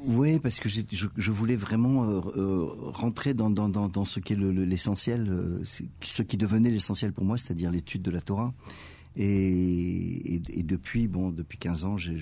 Oui, 0.06 0.40
parce 0.40 0.60
que 0.60 0.70
je, 0.70 0.82
je 1.18 1.32
voulais 1.32 1.56
vraiment 1.56 2.06
euh, 2.06 2.22
euh, 2.38 2.66
rentrer 2.92 3.34
dans, 3.34 3.50
dans, 3.50 3.68
dans, 3.70 3.90
dans 3.90 4.06
ce 4.06 4.20
le- 4.34 4.52
le- 4.52 4.64
l'essentiel, 4.64 5.28
euh, 5.30 5.62
c'est- 5.66 5.86
ce 6.02 6.22
qui 6.24 6.38
devenait 6.38 6.70
l'essentiel 6.70 7.12
pour 7.14 7.26
moi, 7.26 7.38
c'est-à-dire 7.38 7.70
l'étude 7.72 8.02
de 8.02 8.12
la 8.12 8.22
Torah. 8.22 8.54
Et, 9.16 10.36
et, 10.36 10.42
et 10.60 10.64
depuis, 10.64 11.08
bon, 11.08 11.32
depuis 11.32 11.58
15 11.58 11.84
ans, 11.84 11.98
j'ai 11.98 12.16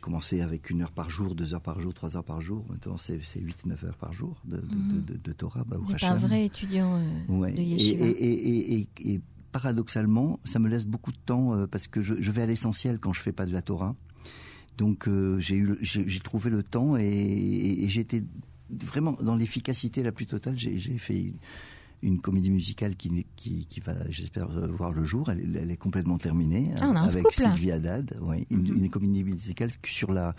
commencé 0.00 0.40
avec 0.40 0.70
une 0.70 0.80
heure 0.82 0.92
par 0.92 1.10
jour, 1.10 1.34
deux 1.34 1.52
heures 1.54 1.60
par 1.60 1.80
jour, 1.80 1.92
trois 1.92 2.16
heures 2.16 2.24
par 2.24 2.40
jour. 2.40 2.64
Maintenant, 2.70 2.96
c'est 2.96 3.18
c'est 3.22 3.40
huit, 3.40 3.66
neuf 3.66 3.84
heures 3.84 3.96
par 3.98 4.12
jour 4.12 4.40
de, 4.46 4.56
de, 4.56 4.62
Mhm. 4.74 4.88
de, 5.04 5.12
de- 5.12 5.18
de 5.22 5.32
Torah. 5.32 5.64
Vous 5.68 5.92
êtes 5.92 6.04
un 6.04 6.14
vrai 6.14 6.44
étudiant 6.46 7.02
Ouais. 7.28 7.52
de 7.52 7.58
Et, 7.60 7.64
yeshiva. 7.64 8.06
et, 8.06 9.20
paradoxalement, 9.52 10.38
ça 10.44 10.58
me 10.58 10.68
laisse 10.68 10.86
beaucoup 10.86 11.10
de 11.12 11.18
temps 11.26 11.66
parce 11.70 11.88
que 11.88 12.00
je, 12.00 12.14
je 12.18 12.30
vais 12.30 12.42
à 12.42 12.46
l'essentiel 12.46 12.98
quand 13.00 13.12
je 13.12 13.20
fais 13.20 13.32
pas 13.32 13.44
de 13.46 13.52
la 13.52 13.60
Torah. 13.62 13.94
Donc 14.78 15.08
euh, 15.08 15.38
j'ai 15.40 16.20
trouvé 16.20 16.48
le 16.50 16.62
temps 16.62 16.96
et, 16.96 17.02
et, 17.06 17.84
et 17.84 17.88
j'étais 17.88 18.22
vraiment 18.70 19.12
dans 19.20 19.34
l'efficacité 19.36 20.02
la 20.02 20.12
plus 20.12 20.26
totale. 20.26 20.54
J'ai 20.56 20.78
fait 20.98 21.20
une, 21.20 21.36
une 22.02 22.20
comédie 22.20 22.50
musicale 22.50 22.94
qui, 22.94 23.26
qui, 23.34 23.66
qui 23.66 23.80
va, 23.80 23.94
j'espère, 24.08 24.48
euh, 24.56 24.68
voir 24.68 24.92
le 24.92 25.04
jour. 25.04 25.30
Elle, 25.30 25.40
est- 25.56 25.58
elle 25.62 25.70
est 25.72 25.76
complètement 25.76 26.16
terminée 26.16 26.70
Ah, 26.80 26.90
on 26.90 26.94
a 26.94 27.00
un 27.00 27.08
avec 27.08 27.26
scoop, 27.32 27.44
là. 27.44 27.50
Sylvie 27.56 27.72
Haddad. 27.72 28.16
Ouais, 28.20 28.46
une, 28.50 28.68
Mhm. 28.68 28.84
une 28.84 28.88
comédie 28.90 29.24
musicale 29.24 29.70
sur 29.84 30.12
la 30.12 30.32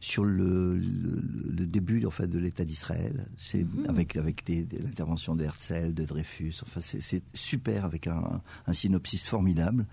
sur 0.00 0.24
le, 0.24 0.76
le, 0.78 1.22
le 1.58 1.66
début 1.66 2.04
en 2.06 2.10
fait 2.10 2.26
de 2.26 2.38
l'État 2.40 2.64
d'Israël. 2.64 3.26
C'est 3.38 3.62
Mhm. 3.62 3.84
avec 3.88 4.16
avec 4.16 4.42
l'intervention 4.48 5.36
de 5.36 5.44
Herzl, 5.44 5.94
de 5.94 6.04
Dreyfus. 6.04 6.54
Enfin, 6.64 6.80
c'est 6.80 7.00
c'est 7.00 7.22
super 7.34 7.84
avec 7.84 8.08
un, 8.08 8.42
un 8.66 8.72
synopsis 8.72 9.28
formidable. 9.28 9.86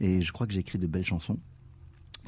Et 0.00 0.20
je 0.20 0.30
crois 0.32 0.46
que 0.46 0.52
j'ai 0.52 0.60
écrit 0.60 0.78
de 0.78 0.86
belles 0.86 1.04
chansons. 1.04 1.38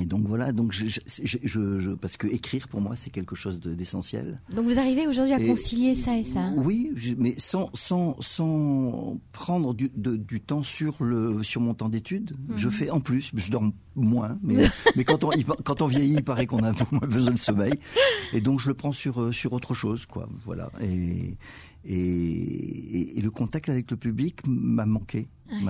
Et 0.00 0.04
donc 0.06 0.26
voilà, 0.26 0.52
donc 0.52 0.72
je, 0.72 0.86
je, 0.86 1.00
je, 1.42 1.78
je- 1.80 1.90
parce 1.90 2.16
que 2.16 2.28
écrire 2.28 2.68
pour 2.68 2.80
moi 2.80 2.94
c'est 2.94 3.10
quelque 3.10 3.34
chose 3.34 3.58
de- 3.58 3.74
d'essentiel. 3.74 4.40
Donc 4.54 4.66
vous 4.66 4.78
arrivez 4.78 5.08
aujourd'hui 5.08 5.34
à 5.34 5.40
Et- 5.40 5.46
concilier 5.46 5.94
ça 5.96 6.16
et 6.16 6.22
ça. 6.24 6.52
Oui, 6.56 6.92
mais 7.18 7.34
sans 7.38 7.68
sans 7.74 8.16
sans 8.20 9.18
prendre 9.32 9.74
du, 9.74 9.90
de- 9.96 10.16
du 10.16 10.40
temps 10.40 10.62
sur 10.62 11.02
le 11.02 11.42
sur 11.42 11.60
mon 11.60 11.74
temps 11.74 11.88
d'études. 11.88 12.36
Mhm. 12.48 12.58
Je 12.58 12.68
fais 12.68 12.90
en 12.90 13.00
plus, 13.00 13.32
je 13.34 13.50
dors 13.50 13.64
moins, 13.96 14.38
mais 14.42 14.64
mais 14.96 15.02
quand 15.04 15.24
on 15.24 15.30
quand 15.64 15.82
on 15.82 15.86
vieillit, 15.86 16.14
il 16.14 16.24
paraît 16.24 16.46
qu'on 16.46 16.62
a 16.62 16.68
un 16.70 16.74
peu 16.74 16.84
moins 16.92 17.08
besoin 17.08 17.32
de 17.34 17.38
sommeil. 17.38 17.72
Et 18.32 18.40
donc 18.40 18.60
je 18.60 18.68
le 18.68 18.74
prends 18.74 18.92
sur 18.92 19.20
euh, 19.20 19.32
sur 19.32 19.52
autre 19.52 19.74
chose, 19.74 20.06
quoi. 20.06 20.28
Voilà. 20.44 20.70
Et 20.80 21.36
et, 21.84 21.94
et- 21.94 23.18
et 23.18 23.20
le 23.22 23.30
contact 23.30 23.68
avec 23.68 23.90
le 23.90 23.96
public 23.96 24.40
m'a 24.46 24.84
manqué, 24.86 25.28
Ouais, 25.50 25.60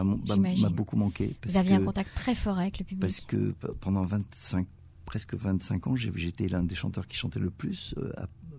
m'a 0.60 0.68
beaucoup 0.70 0.96
manqué. 0.96 1.34
Vous 1.46 1.56
aviez 1.56 1.74
un 1.76 1.84
contact 1.84 2.14
très 2.14 2.34
fort 2.34 2.58
avec 2.58 2.78
le 2.78 2.84
public. 2.84 3.00
parce 3.00 3.20
que 3.20 3.54
pendant 3.80 4.02
25, 4.04 4.66
presque 5.04 5.34
25 5.34 5.86
ans, 5.86 5.96
j'étais 5.96 6.48
l'un 6.48 6.62
des 6.62 6.74
chanteurs 6.74 7.06
qui 7.06 7.16
chantait 7.16 7.38
le 7.40 7.50
plus, 7.50 7.94
euh, 7.98 8.10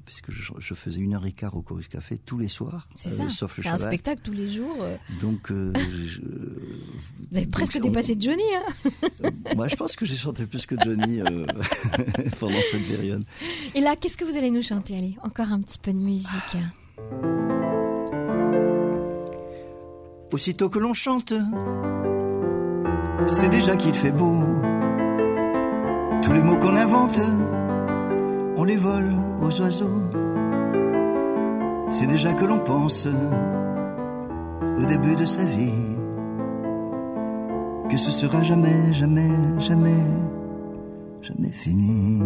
puisque 0.06 0.32
je, 0.32 0.52
je 0.58 0.74
faisais 0.74 1.00
une 1.02 1.14
heure 1.14 1.26
et 1.28 1.32
quart 1.32 1.56
au 1.56 1.62
Chorus 1.62 1.88
Café 1.88 2.18
tous 2.18 2.40
les 2.40 2.48
soirs, 2.48 2.88
C'est 2.96 3.10
euh, 3.12 3.18
ça. 3.28 3.30
sauf 3.30 3.58
le 3.58 3.64
C'est 3.64 3.70
un 3.70 3.78
spectacle 3.78 4.22
tous 4.24 4.32
les 4.32 4.50
jours. 4.50 4.76
euh, 4.82 4.96
Donc, 5.22 5.52
euh, 5.52 5.72
je- 6.06 6.22
Vous 6.22 7.36
avez 7.38 7.46
donc, 7.46 7.52
presque 7.52 7.78
on- 7.80 7.88
dépassé 7.88 8.16
Johnny. 8.20 8.42
Hein 8.56 8.90
euh, 9.26 9.30
moi, 9.56 9.68
je 9.68 9.76
pense 9.76 9.96
que 9.96 10.06
j'ai 10.06 10.18
chanté 10.18 10.46
plus 10.48 10.66
que 10.66 10.76
Johnny 10.84 11.22
euh, 11.22 11.46
pendant 12.40 12.60
cette 12.72 12.88
période. 12.88 13.24
et 13.76 13.82
là, 13.82 13.96
qu'est-ce 13.96 14.18
que 14.18 14.26
vous 14.26 14.38
allez 14.38 14.50
nous 14.52 14.64
chanter? 14.64 14.98
Allez, 14.98 15.16
encore 15.24 15.52
un 15.52 15.62
petit 15.62 15.78
peu 15.78 15.92
de 15.94 15.98
musique. 16.00 16.58
Aussitôt 20.32 20.70
que 20.70 20.78
l'on 20.78 20.94
chante, 20.94 21.34
c'est 23.26 23.50
déjà 23.50 23.76
qu'il 23.76 23.96
fait 23.96 24.12
beau. 24.12 24.44
Tous 26.22 26.34
les 26.34 26.44
mots 26.44 26.58
qu'on 26.58 26.76
invente, 26.76 27.20
on 28.56 28.64
les 28.64 28.76
vole 28.76 29.12
aux 29.42 29.62
oiseaux. 29.62 30.10
C'est 31.90 32.06
déjà 32.06 32.34
que 32.34 32.46
l'on 32.46 32.60
pense 32.60 33.08
au 34.78 34.86
début 34.86 35.16
de 35.16 35.26
sa 35.26 35.44
vie 35.44 35.74
que 37.90 37.98
ce 37.98 38.12
sera 38.12 38.44
jamais, 38.44 38.94
jamais, 38.94 39.32
jamais, 39.58 40.06
jamais 41.24 41.50
fini. 41.50 42.22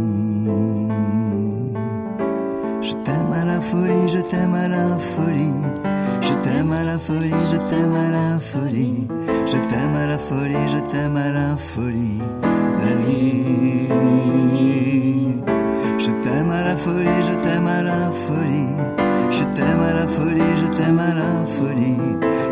Je 2.81 2.93
t'aime 3.05 3.31
à 3.31 3.45
la 3.45 3.62
folie, 3.62 4.07
je 4.10 4.19
t'aime 4.19 4.53
à 4.53 4.67
la 4.67 4.98
folie. 4.98 6.02
Je 6.24 6.34
t'aime 6.36 6.72
à 6.72 6.84
la 6.86 6.98
folie, 6.98 7.34
je 7.51 7.58
t'aime 7.70 7.96
à 7.96 8.10
la 8.10 8.39
folie. 8.39 9.08
Je 9.46 9.58
t'aime 9.68 9.96
à 9.96 10.08
la 10.08 10.18
folie, 10.18 10.68
je 10.68 10.80
t'aime 10.80 11.18
à 11.18 11.32
la 11.32 11.58
folie. 11.58 12.22
La 12.84 12.96
vie. 13.06 13.89
Je 16.00 16.12
t'aime 16.24 16.51
à 16.51 16.63
la 16.63 16.77
folie, 16.77 17.24
je 17.30 17.34
t'aime 17.34 17.68
à 17.68 17.84
la 17.84 18.10
folie. 18.12 18.74
Je 19.32 19.44
t'aime 19.56 19.82
à 19.82 19.94
la 19.94 20.08
folie, 20.08 20.56
je 20.62 20.68
t'aime 20.77 21.00
à 21.00 21.13
la 21.13 21.46
folie. 21.58 21.98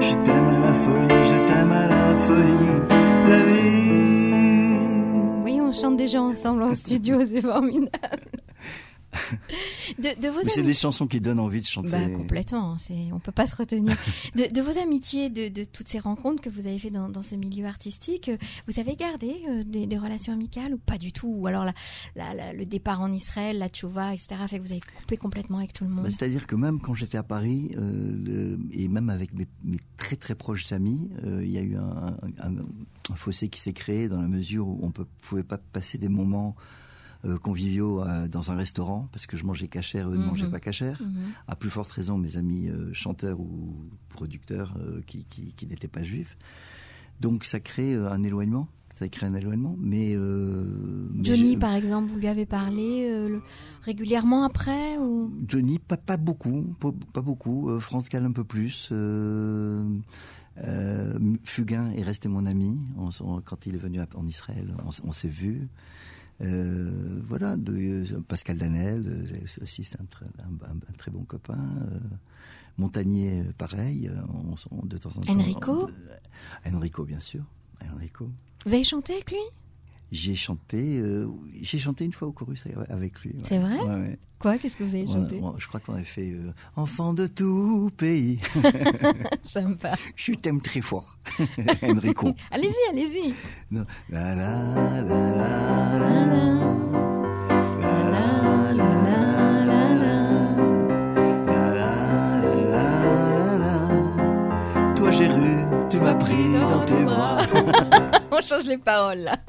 Je 0.01 0.13
t'aime 0.25 0.50
à 0.56 0.60
la 0.68 0.74
folie, 0.74 1.25
je 1.32 1.38
t'aime 1.48 1.72
à 1.72 1.88
la 1.88 2.16
folie. 2.25 2.80
La 3.30 3.40
vie. 3.40 4.75
Oui, 5.46 5.60
on 5.62 5.72
chante 5.72 5.96
déjà 5.96 6.22
ensemble 6.22 6.63
en 6.63 6.75
studio, 6.75 7.25
c'est 7.25 7.42
formidable. 7.42 8.40
De, 10.01 10.22
de 10.22 10.27
vos 10.29 10.39
Mais 10.43 10.50
c'est 10.50 10.63
des 10.63 10.74
chansons 10.74 11.08
qui 11.08 11.22
donnent 11.22 11.39
envie 11.39 11.62
de 11.62 11.65
chanter. 11.65 11.89
Bah, 11.91 12.10
complètement, 12.10 12.74
hein, 12.74 12.77
on 13.13 13.20
peut 13.20 13.31
pas 13.31 13.46
se 13.48 13.55
retenir. 13.55 13.96
De, 14.36 14.53
de 14.53 14.62
vos 14.62 14.77
amitiés, 14.79 15.29
de, 15.29 15.50
de 15.50 15.63
toutes 15.63 15.88
ces 15.89 16.00
rencontres 16.00 16.41
que 16.41 16.50
vous 16.50 16.65
avez 16.67 16.79
fait 16.79 16.89
dans, 16.89 17.10
dans 17.10 17.22
ce 17.22 17.36
milieu 17.36 17.65
artistique, 17.65 18.29
euh, 18.29 18.38
vous 18.67 18.79
avez 18.79 18.96
gardé 18.96 19.36
euh, 19.50 19.63
des, 19.63 19.86
des 19.88 19.98
relations 19.98 20.31
amicales 20.34 20.74
ou 20.74 20.77
pas 20.77 20.98
du 20.98 21.12
tout? 21.12 21.27
Ou 21.27 21.48
alors 21.48 21.65
la- 21.65 21.74
la- 22.15 22.34
la- 22.34 22.53
le 22.53 22.65
départ 22.65 23.01
en 23.01 23.12
Israël, 23.12 23.58
la 23.58 23.67
tchouva, 23.70 24.13
etc., 24.13 24.36
fait 24.48 24.58
que 24.60 24.63
vous 24.63 24.72
avez 24.72 24.81
coupé 25.00 25.17
complètement 25.17 25.58
avec 25.58 25.74
tout 25.74 25.84
le 25.84 25.89
monde? 25.89 26.03
Bah, 26.05 26.10
C'est-à-dire 26.12 26.48
que 26.48 26.55
même 26.55 26.79
quand 26.79 26.93
j'étais 26.93 27.17
à 27.17 27.24
Paris, 27.24 27.72
euh, 27.77 28.12
le- 28.25 28.60
et 28.72 28.88
même 28.88 29.10
avec 29.10 29.34
mes, 29.34 29.48
mes 29.63 29.79
très 29.98 30.15
très 30.15 30.36
proches 30.36 30.72
amis, 30.72 31.10
euh, 31.25 31.43
il 31.43 31.51
y 31.51 31.58
a 31.58 31.62
eu 31.62 31.75
un, 31.75 32.15
un- 32.39 32.55
un 33.12 33.15
fossé 33.15 33.50
qui 33.50 33.60
s'est 33.60 33.74
créé 33.74 34.08
dans 34.08 34.22
la 34.22 34.27
mesure 34.27 34.67
où 34.67 34.79
on 34.81 34.88
ne 34.88 34.91
pouvait 35.22 35.43
pas 35.43 35.58
passer 35.58 35.98
des 35.98 36.10
moments 36.10 36.55
euh, 37.25 37.38
conviviaux 37.38 38.01
euh, 38.04 38.28
dans 38.28 38.51
un 38.51 38.56
restaurant 38.56 39.08
parce 39.12 39.28
que 39.28 39.38
je 39.38 39.46
mangeais 39.46 39.68
cachère, 39.68 40.10
eux 40.10 40.13
ne 40.18 40.22
Mhm. 40.22 40.25
mangeaient 40.28 40.50
pas 40.50 40.60
cachère. 40.60 41.01
Mhm. 41.01 41.13
À 41.48 41.56
plus 41.56 41.70
forte 41.70 41.92
raison, 41.92 42.18
mes 42.18 42.38
amis 42.38 42.70
euh, 42.70 42.92
chanteurs 42.94 43.40
ou 43.40 43.75
producteurs 44.10 44.75
euh, 44.80 45.01
qui, 45.06 45.25
qui, 45.25 45.54
qui 45.54 45.68
n'étaient 45.68 45.88
pas 45.88 46.04
juifs. 46.04 46.38
Donc 47.20 47.46
ça 47.46 47.60
crée 47.60 47.94
un 47.96 48.24
éloignement. 48.24 48.68
Ça 48.98 49.08
crée 49.10 49.25
un 49.25 49.34
éloignement. 49.34 49.75
Mais, 49.80 50.16
mais 50.16 51.24
Johnny, 51.24 51.58
par 51.58 51.74
exemple, 51.74 52.12
vous 52.12 52.20
lui 52.20 52.28
avez 52.28 52.46
parlé 52.46 53.10
le- 53.30 53.42
régulièrement 53.82 54.44
après 54.44 55.00
ou... 55.00 55.32
Johnny, 55.48 55.80
pas, 55.80 55.98
pas 55.98 56.18
beaucoup, 56.18 56.75
pas, 56.80 56.92
pas 57.12 57.22
beaucoup. 57.22 57.80
France 57.80 58.10
Gall 58.10 58.25
un 58.25 58.32
peu 58.32 58.44
plus. 58.44 58.90
Euh, 58.92 59.84
Fugain 61.46 61.90
est 61.92 62.04
resté 62.04 62.30
mon 62.30 62.46
ami. 62.46 62.80
On 62.98 63.10
s- 63.10 63.22
on- 63.22 63.42
quand 63.42 63.66
il 63.66 63.75
est 63.75 63.80
venu 63.80 64.00
en 64.16 64.28
Israël, 64.28 64.74
on, 64.86 64.90
on 65.08 65.12
s'est 65.12 65.30
vu. 65.30 65.68
Euh, 66.41 67.19
voilà, 67.24 67.55
de, 67.55 67.74
euh, 67.74 68.21
Pascal 68.27 68.57
Danel, 68.57 69.03
euh, 69.05 69.24
c'est 69.45 69.62
aussi 69.62 69.83
c'est 69.83 70.00
un, 70.01 70.05
très- 70.05 70.25
un- 70.25 70.93
très 70.98 71.12
bon 71.12 71.24
copain. 71.24 71.57
Montagnier, 72.77 73.43
pareil. 73.57 74.10
On, 74.33 74.55
on- 74.71 74.86
de 74.86 74.98
temps 74.98 75.10
en 75.17 75.21
temps. 75.21 75.33
Enrico 75.33 75.89
on- 76.66 76.75
Enrico, 76.77 77.03
bien 77.05 77.20
sûr. 77.20 77.44
Enrico. 77.96 78.29
Vous 78.66 78.74
avez 78.74 78.83
chanté 78.83 79.13
avec 79.13 79.31
lui? 79.31 79.39
J'ai 80.11 80.35
chanté, 80.35 81.00
euh, 81.00 81.27
j'ai 81.61 81.79
chanté 81.79 82.03
une 82.03 82.11
fois 82.11 82.27
au 82.27 82.33
chorus 82.33 82.67
avec 82.89 83.21
lui. 83.21 83.31
ouais. 83.31 83.39
C'est 83.45 83.59
vrai? 83.59 83.77
Ouais, 83.79 84.01
ouais. 84.01 84.19
Quoi? 84.39 84.57
Qu'est-ce 84.57 84.75
que 84.75 84.83
vous 84.83 84.93
avez 84.95 85.07
chanté? 85.07 85.39
on- 85.41 85.57
je 85.57 85.67
crois 85.67 85.79
qu'on 85.79 85.93
avait 85.93 86.03
fait 86.03 86.31
euh, 86.31 86.51
Enfant 86.75 87.13
de 87.13 87.27
tout 87.27 87.89
pays. 87.95 88.39
Sympa. 89.45 89.93
Je 90.17 90.33
t'aime 90.33 90.59
très 90.59 90.81
fort. 90.81 91.17
Enrico. 91.83 92.29
Allez-y, 92.51 92.89
allez-y. 92.89 93.33
Non. 93.71 93.85
La, 94.09 94.35
j'ai 105.11 105.27
ru, 105.27 105.50
tu 105.89 106.00
m'as 106.00 106.15
pris 106.15 106.53
dans 106.53 106.79
tes 106.79 107.03
bras. 107.03 107.41
On 108.42 108.46
change 108.46 108.66
les 108.66 108.77
paroles 108.77 109.20
là. 109.20 109.38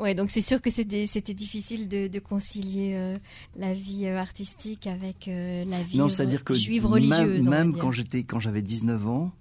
Ouais, 0.00 0.14
donc 0.14 0.30
c'est 0.30 0.40
sûr 0.42 0.62
que 0.62 0.70
c'était 0.70 1.34
difficile 1.34 1.88
de, 1.88 2.06
de 2.06 2.18
concilier 2.20 2.92
euh, 2.94 3.18
la 3.56 3.74
vie 3.74 4.06
euh, 4.06 4.16
artistique 4.16 4.86
avec 4.86 5.26
euh, 5.26 5.64
la 5.64 5.82
vie 5.82 5.98
Non, 5.98 6.06
re- 6.06 6.10
c'est-à-dire 6.10 6.44
que 6.44 6.54
juive 6.54 6.84
même, 6.84 6.92
religieuse. 6.92 7.48
même 7.48 7.72
dire. 7.72 7.82
quand 7.82 7.90
j'étais, 7.90 8.22
quand 8.22 8.38
j'avais 8.38 8.62
19 8.62 9.08
ans, 9.08 9.32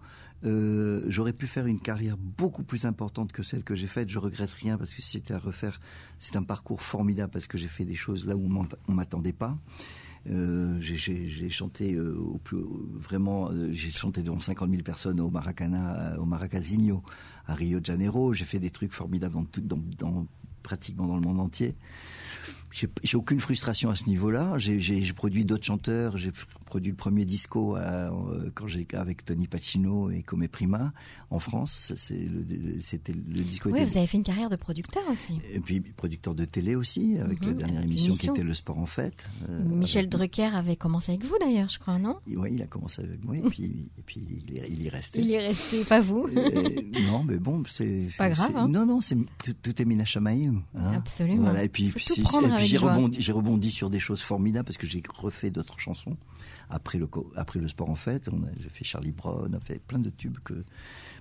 euh, 0.45 1.03
j'aurais 1.07 1.33
pu 1.33 1.45
faire 1.45 1.67
une 1.67 1.79
carrière 1.79 2.17
beaucoup 2.17 2.63
plus 2.63 2.85
importante 2.85 3.31
que 3.31 3.43
celle 3.43 3.63
que 3.63 3.75
j'ai 3.75 3.85
faite. 3.85 4.09
Je 4.09 4.17
regrette 4.17 4.49
rien 4.51 4.79
parce 4.79 4.95
que 4.95 5.01
si 5.03 5.11
c'était 5.19 5.35
à 5.35 5.39
refaire, 5.39 5.79
c'est 6.17 6.35
un 6.37 6.43
parcours 6.43 6.81
formidable 6.81 7.31
parce 7.31 7.45
que 7.45 7.59
j'ai 7.59 7.67
fait 7.67 7.85
des 7.85 7.95
choses 7.95 8.25
là 8.25 8.35
où 8.35 8.49
on 8.87 8.91
m'attendait 8.91 9.33
pas. 9.33 9.57
Euh, 10.29 10.77
j'ai- 10.81 11.49
chanté 11.49 11.93
euh, 11.93 12.17
au 12.17 12.37
plus 12.39 12.57
vraiment 12.93 13.49
euh, 13.51 13.69
j'ai 13.71 13.91
chanté 13.91 14.21
devant 14.23 14.39
50 14.39 14.69
000 14.69 14.81
personnes 14.83 15.21
au 15.21 15.29
Maracana 15.29 16.15
au 16.19 16.25
Maracasinho 16.25 17.01
à 17.45 17.53
Rio 17.55 17.79
de 17.79 17.85
Janeiro. 17.85 18.33
J'ai 18.33 18.45
fait 18.45 18.59
des 18.59 18.71
trucs 18.71 18.91
formidables 18.93 19.35
dans 19.63 20.25
pratiquement 20.63 21.07
dans 21.07 21.15
le 21.15 21.21
monde 21.21 21.39
entier 21.39 21.75
j'ai 23.03 23.17
aucune 23.17 23.39
frustration 23.39 23.89
à 23.89 23.95
ce 23.95 24.07
niveau-là. 24.09 24.53
J'ai- 24.57 25.13
produit 25.13 25.45
d'autres 25.45 25.65
chanteurs. 25.65 26.17
J'ai 26.17 26.31
produit 26.65 26.91
le 26.91 26.97
premier 26.97 27.25
disco 27.25 27.75
à- 27.75 27.79
euh, 27.79 28.51
quand 28.53 28.67
j'ai 28.67 28.85
avec 28.93 29.25
Tony 29.25 29.47
Pacino 29.47 30.09
et 30.11 30.21
Come 30.21 30.47
Prima 30.47 30.93
en 31.31 31.39
France. 31.39 31.93
C'est 31.95 32.15
le- 32.19 32.45
le- 32.49 32.79
C'était 32.81 33.13
le 33.13 33.43
disco. 33.43 33.69
Oui, 33.69 33.79
était- 33.79 33.89
vous 33.91 33.97
avez 33.97 34.07
fait 34.07 34.17
une 34.17 34.23
carrière 34.23 34.49
de 34.49 34.55
producteur 34.55 35.03
aussi. 35.11 35.39
Et 35.53 35.59
puis 35.59 35.79
producteur 35.79 36.35
de 36.35 36.45
télé 36.45 36.75
aussi 36.75 37.17
avec 37.17 37.41
Mhm, 37.41 37.47
la 37.47 37.53
dernière 37.53 37.77
avec 37.79 37.89
émission 37.91 38.13
qui 38.13 38.27
était 38.27 38.43
Le 38.43 38.53
Sport 38.53 38.77
en 38.77 38.85
Fête. 38.85 39.29
euh, 39.49 39.63
Michel 39.63 40.01
avec- 40.05 40.11
Drucker 40.11 40.55
avait 40.55 40.75
commencé 40.75 41.13
avec 41.13 41.23
vous 41.25 41.35
d'ailleurs, 41.39 41.69
je 41.69 41.79
crois, 41.79 41.97
non? 41.97 42.17
Oui, 42.27 42.49
il 42.53 42.61
a 42.61 42.67
commencé 42.67 43.01
avec 43.01 43.23
moi 43.23 43.35
et 43.37 43.41
puis, 43.49 43.89
et 43.97 44.01
puis 44.05 44.21
il, 44.47 44.57
est, 44.57 44.67
il 44.69 44.81
y. 44.83 44.87
Il 45.15 45.25
y 45.25 45.33
est 45.33 45.47
resté, 45.47 45.83
pas 45.85 46.01
vous. 46.01 46.27
Non, 47.07 47.23
mais 47.23 47.37
bon, 47.37 47.63
c'est 47.67 48.07
pas 48.17 48.29
grave, 48.29 48.51
hein. 48.55 48.67
Non, 48.67 48.85
non, 48.85 49.01
c'est 49.01 49.17
tout, 49.43 49.53
tout 49.61 49.81
est 49.81 49.85
Mina 49.85 50.05
Shamaïm, 50.05 50.61
hein. 50.75 50.91
Absolument. 50.95 51.43
Voilà, 51.43 51.63
et 51.63 51.69
puis, 51.69 51.89
Faut 51.89 51.99
tout 52.15 52.21
prendre 52.23 52.51
avec 52.53 52.66
j'ai 52.67 52.77
rebondi, 52.77 53.21
j'ai 53.21 53.31
rebondi 53.31 53.71
sur 53.71 53.89
des 53.89 53.99
choses 53.99 54.21
formidables 54.21 54.65
parce 54.65 54.77
que 54.77 54.87
j'ai 54.87 55.01
refait 55.13 55.49
d'autres 55.51 55.79
chansons 55.79 56.17
après 56.69 56.97
le 56.99 57.07
après 57.35 57.59
le 57.59 57.67
sport 57.67 57.89
en 57.89 57.95
fait. 57.95 58.29
On 58.31 58.43
a- 58.43 58.49
J'ai 58.59 58.69
fait 58.69 58.83
Charlie 58.85 59.11
Brown, 59.11 59.49
on 59.51 59.53
a 59.57 59.59
fait 59.59 59.79
plein 59.79 59.99
de 59.99 60.09
tubes 60.09 60.37
que 60.43 60.63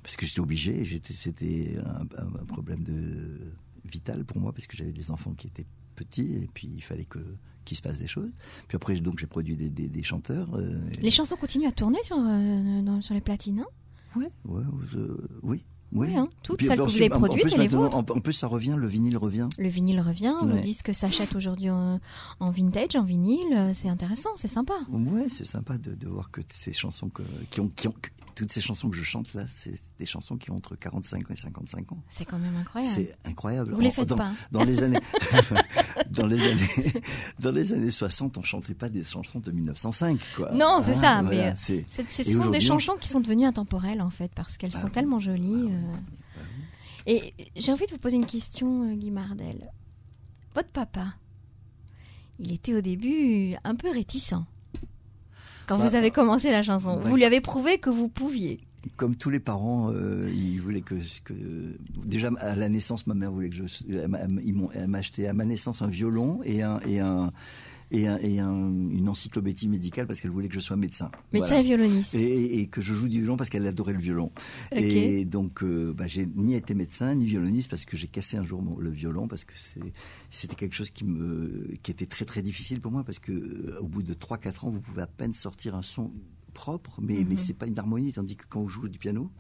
parce 0.03 0.17
que 0.17 0.27
j'étais 0.27 0.41
obligé. 0.41 0.85
J'étais, 0.85 1.15
c'était 1.15 1.77
un, 1.85 2.45
problème 2.47 2.83
de 2.85 3.41
vital 3.85 4.25
pour 4.25 4.41
moi 4.41 4.53
parce 4.53 4.67
que 4.67 4.77
j'avais 4.77 4.93
des 4.93 5.11
enfants 5.11 5.33
qui 5.35 5.47
étaient 5.47 5.67
petits 5.95 6.35
et 6.35 6.49
puis 6.53 6.69
il 6.69 6.83
fallait 6.83 7.05
que 7.05 7.21
qu'il 7.65 7.77
se 7.77 7.83
passe 7.83 7.99
des 7.99 8.07
choses. 8.07 8.31
Puis 8.69 8.77
après 8.77 8.95
donc 9.01 9.19
j'ai 9.19 9.27
produit 9.27 9.57
des, 9.57 9.71
des, 9.71 9.89
des 9.89 10.03
chanteurs. 10.03 10.55
euh, 10.55 10.79
Les 11.03 11.11
chansons 11.11 11.37
continuent 11.37 11.67
à 11.69 11.73
tourner 11.73 12.01
sur, 12.05 12.17
euh, 12.19 12.83
dans- 12.83 13.03
sur 13.03 13.15
les 13.15 13.21
platines, 13.21 13.61
hein? 13.61 13.67
Ouais, 14.15 14.31
ouais, 14.45 14.63
je- 14.89 14.99
oui, 15.43 15.65
Oui, 15.97 16.17
hein, 16.17 16.29
toutes 16.43 16.59
Puis, 16.59 16.67
celles 16.67 16.77
que 16.79 16.83
vous 16.83 16.97
avez 16.97 17.09
produites 17.09 17.53
et 17.55 17.59
les 17.59 17.67
vôtres. 17.69 17.97
En, 17.97 18.03
plus, 18.05 18.33
ça 18.33 18.47
revient, 18.47 18.75
le 18.77 18.87
vinyle 18.87 19.17
revient. 19.17 19.49
Le 19.59 19.69
vinyle 19.69 20.01
revient, 20.01 20.35
Ouais. 20.43 20.61
disques 20.61 20.95
s'achètent 20.95 21.35
aujourd'hui 21.35 21.71
en, 21.71 22.01
en 22.41 22.51
vintage, 22.51 22.95
en 22.97 23.03
vinyle. 23.03 23.71
C'est 23.75 23.89
intéressant, 23.89 24.31
c'est 24.37 24.49
sympa. 24.49 24.75
Ouais, 24.91 25.29
c'est 25.29 25.47
sympa 25.47 25.79
de, 25.79 25.95
de 25.95 26.07
voir 26.09 26.31
que 26.31 26.41
ces 26.53 26.73
chansons 26.73 27.09
que, 27.09 27.23
qui 27.51 27.61
ont, 27.61 27.69
qui 27.69 27.89
ont, 27.89 27.93
que- 27.93 28.11
toutes 28.35 28.53
ces 28.53 28.61
chansons 28.61 28.91
que 28.91 28.97
je 28.97 29.03
chante 29.03 29.33
là, 29.33 29.45
c'est 29.49 29.75
des 29.99 30.05
chansons 30.05 30.37
qui 30.37 30.51
ont 30.51 30.57
entre 30.57 30.77
45 30.77 31.25
et 31.31 31.37
55 31.37 31.93
ans. 31.93 31.99
C'est 32.09 32.27
quand 32.27 32.39
même 32.39 32.55
incroyable. 32.57 32.95
C'est 32.95 33.17
incroyable. 33.29 33.73
Vous 33.73 33.81
les 33.81 33.89
En- 33.89 33.93
faites 33.93 34.09
dans, 34.09 34.17
pas, 34.19 34.33
Dans 34.53 34.63
les 34.65 34.83
années, 34.83 34.99
dans 36.11 36.27
les 36.27 36.43
années, 36.43 36.93
dans 37.41 37.51
les 37.51 37.73
années 37.73 37.91
60, 37.91 38.39
on 38.39 38.43
chantait 38.43 38.75
pas 38.75 38.89
des 38.89 39.03
chansons 39.03 39.41
de 39.41 39.51
1905, 39.51 40.19
quoi. 40.37 40.53
Non, 40.53 40.81
c'est 40.83 40.95
ça, 40.95 41.23
mais, 41.23 41.47
euh, 41.49 41.53
c'est- 41.57 41.85
C'est- 41.91 42.25
Ce 42.25 42.33
sont 42.33 42.51
des 42.51 42.59
on 42.59 42.79
chansons 42.79 42.97
qui 43.01 43.09
sont 43.09 43.21
devenues 43.21 43.47
intemporelles 43.47 44.01
en 44.03 44.11
fait, 44.11 44.31
parce 44.35 44.57
qu'elles 44.57 44.73
Ah 44.75 44.81
sont 44.81 44.87
oui. 44.87 44.93
tellement 44.93 45.19
jolies. 45.19 45.69
euh. 45.71 45.93
bah 45.93 46.43
Et 47.07 47.35
j'ai 47.57 47.73
envie 47.73 47.87
de 47.87 47.93
vous 47.93 47.99
poser 47.99 48.17
une 48.17 48.27
question, 48.27 48.83
euh, 48.91 48.95
Guy 48.95 49.11
Mardel. 49.11 49.71
Votre 50.55 50.71
papa, 50.71 51.07
il 52.39 52.53
était 52.53 52.75
au 52.75 52.81
début 52.81 53.55
un 53.65 53.75
peu 53.75 53.91
réticent. 53.91 54.35
Quand 55.67 55.79
Bah, 55.79 55.89
vous 55.89 55.95
avez 55.97 56.11
commencé 56.11 56.51
la 56.51 56.63
chanson, 56.63 56.97
ouais. 56.99 57.09
vous 57.09 57.17
lui 57.17 57.25
avez 57.25 57.41
prouvé 57.41 57.79
que 57.79 57.91
vous 57.91 58.09
pouviez. 58.09 58.61
Comme 58.97 59.17
tous 59.17 59.31
les 59.31 59.41
parents, 59.41 59.91
euh, 59.93 60.31
ils 60.35 60.61
voulaient 60.61 60.81
que, 60.81 60.95
que 61.25 61.35
déjà 62.05 62.31
à 62.39 62.55
la 62.57 62.69
naissance, 62.69 63.07
ma 63.07 63.15
mère 63.15 63.33
voulait 63.33 63.51
que 63.51 63.57
je, 63.57 63.65
elle 63.91 64.09
m'a- 64.89 64.99
acheté 64.99 65.27
à 65.29 65.33
ma 65.33 65.45
naissance 65.45 65.83
un 65.83 65.89
violon 65.89 66.41
et 66.45 66.63
un 66.63 66.79
et 66.81 67.01
un 67.01 67.33
et, 67.93 68.09
un- 68.09 68.19
et 68.19 68.41
un- 68.41 68.69
une 68.91 69.09
encyclopédie 69.09 69.69
médicale 69.69 70.07
parce 70.09 70.21
qu'elle 70.21 70.33
voulait 70.33 70.49
que 70.49 70.55
je 70.55 70.61
sois 70.61 70.77
médecin. 70.77 71.11
Médecin 71.33 71.49
Voilà. 71.49 71.61
et 71.61 71.65
violoniste. 71.65 72.15
Et, 72.15 72.67
que 72.67 72.81
je 72.83 72.95
joue 72.95 73.09
du 73.09 73.21
violon 73.21 73.37
parce 73.37 73.49
qu'elle 73.49 73.65
adorait 73.67 73.93
le 73.93 74.01
violon. 74.01 74.33
Et 74.73 75.25
donc, 75.25 75.63
euh, 75.63 75.93
bah, 75.93 76.07
j'ai 76.09 76.27
ni 76.35 76.55
été 76.55 76.75
médecin 76.75 77.15
ni 77.15 77.27
violoniste 77.27 77.71
parce 77.71 77.85
que 77.85 77.97
j'ai 77.97 78.09
cassé 78.09 78.37
un 78.39 78.43
jour 78.43 78.61
mon- 78.61 78.77
le 78.79 78.91
violon 78.91 79.29
parce 79.29 79.45
que 79.45 79.53
c'était 80.31 80.57
quelque 80.57 80.75
chose 80.75 80.91
qui 80.91 81.05
me 81.05 81.77
qui 81.83 81.91
était 81.93 82.07
très 82.07 82.25
très 82.25 82.43
difficile 82.43 82.81
pour 82.81 82.91
moi 82.91 83.05
parce 83.05 83.19
que 83.21 83.31
euh, 83.33 83.79
au 83.81 83.87
bout 83.87 84.03
de 84.03 84.15
3-4 84.15 84.65
ans, 84.67 84.71
vous 84.71 84.81
pouvez 84.81 85.03
à 85.03 85.07
peine 85.07 85.33
sortir 85.35 85.77
un 85.77 85.83
son 85.83 86.11
propre, 86.65 86.99
mais 87.01 87.19
mais 87.29 87.35
Mhm. 87.35 87.39
c'est 87.39 87.55
pas 87.59 87.67
une 87.67 87.79
harmonie, 87.79 88.13
tandis 88.13 88.37
que 88.37 88.45
quand 88.49 88.61
vous 88.63 88.69
jouez 88.69 88.89
du 88.89 88.99
piano, 88.99 89.31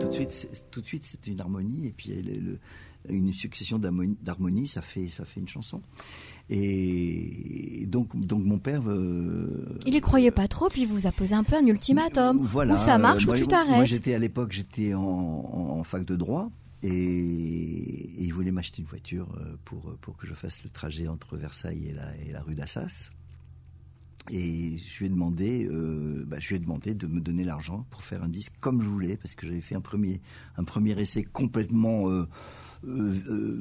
tout 0.00 0.08
de 0.08 0.12
suite, 0.14 0.30
c'est- 0.32 0.70
tout 0.70 0.80
de 0.80 0.86
suite, 0.86 1.04
c'est 1.06 1.26
une 1.28 1.40
harmonie 1.40 1.86
et 1.88 1.92
puis 1.92 2.10
le- 2.22 2.58
une 3.08 3.32
succession 3.32 3.78
d'harmonies, 3.80 4.66
ça 4.68 4.80
fait 4.82 5.08
ça 5.08 5.24
fait 5.24 5.40
une 5.40 5.48
chanson. 5.48 5.80
Et 6.50 7.84
donc 7.88 8.14
donc 8.18 8.44
mon 8.44 8.58
père. 8.58 8.82
euh, 8.86 9.78
Il 9.86 9.94
y 9.94 10.00
croyait 10.00 10.30
pas 10.30 10.46
trop, 10.46 10.68
puis 10.68 10.82
il 10.82 10.88
vous 10.88 11.06
a 11.06 11.12
posé 11.12 11.34
un 11.34 11.44
peu 11.44 11.56
un 11.56 11.66
ultimatum. 11.66 12.38
voilà, 12.42 12.74
ou 12.74 12.78
ça 12.78 12.98
marche 12.98 13.24
euh, 13.24 13.26
moi, 13.26 13.34
ou 13.34 13.38
tu 13.38 13.44
Moi, 13.44 13.50
t'arrêtes. 13.50 13.86
j'étais 13.86 14.14
à 14.14 14.18
l'époque, 14.18 14.52
j'étais 14.52 14.94
en, 14.94 15.82
fac 15.84 16.04
de 16.04 16.14
droit 16.16 16.50
et, 16.82 16.88
et 16.88 18.22
il 18.22 18.32
voulait 18.32 18.52
m'acheter 18.52 18.80
une 18.82 18.88
voiture 18.88 19.28
euh, 19.40 19.56
pour 19.64 19.94
pour 20.00 20.16
que 20.16 20.26
je 20.26 20.34
fasse 20.34 20.62
le 20.64 20.70
trajet 20.70 21.08
entre 21.08 21.36
Versailles 21.36 21.88
et 21.88 21.92
la, 21.92 22.16
et 22.26 22.32
la 22.32 22.40
rue 22.42 22.54
d'Assas. 22.54 23.10
Et 24.30 24.78
je 24.78 24.98
lui 24.98 25.06
ai 25.06 25.08
demandé, 25.08 25.66
euh, 25.66 26.24
bah, 26.26 26.36
je 26.38 26.50
lui 26.50 26.56
ai 26.56 26.58
demandé 26.60 26.94
de 26.94 27.06
me 27.06 27.20
donner 27.20 27.42
l'argent 27.42 27.86
pour 27.90 28.02
faire 28.02 28.22
un 28.22 28.28
disque 28.28 28.52
comme 28.60 28.80
je 28.80 28.88
voulais, 28.88 29.16
parce 29.16 29.34
que 29.34 29.46
j'avais 29.46 29.60
fait 29.60 29.74
un 29.74 29.80
premier, 29.80 30.20
essai 31.00 31.24
complètement 31.24 32.08
euh, 32.08 32.28
euh, 32.84 33.60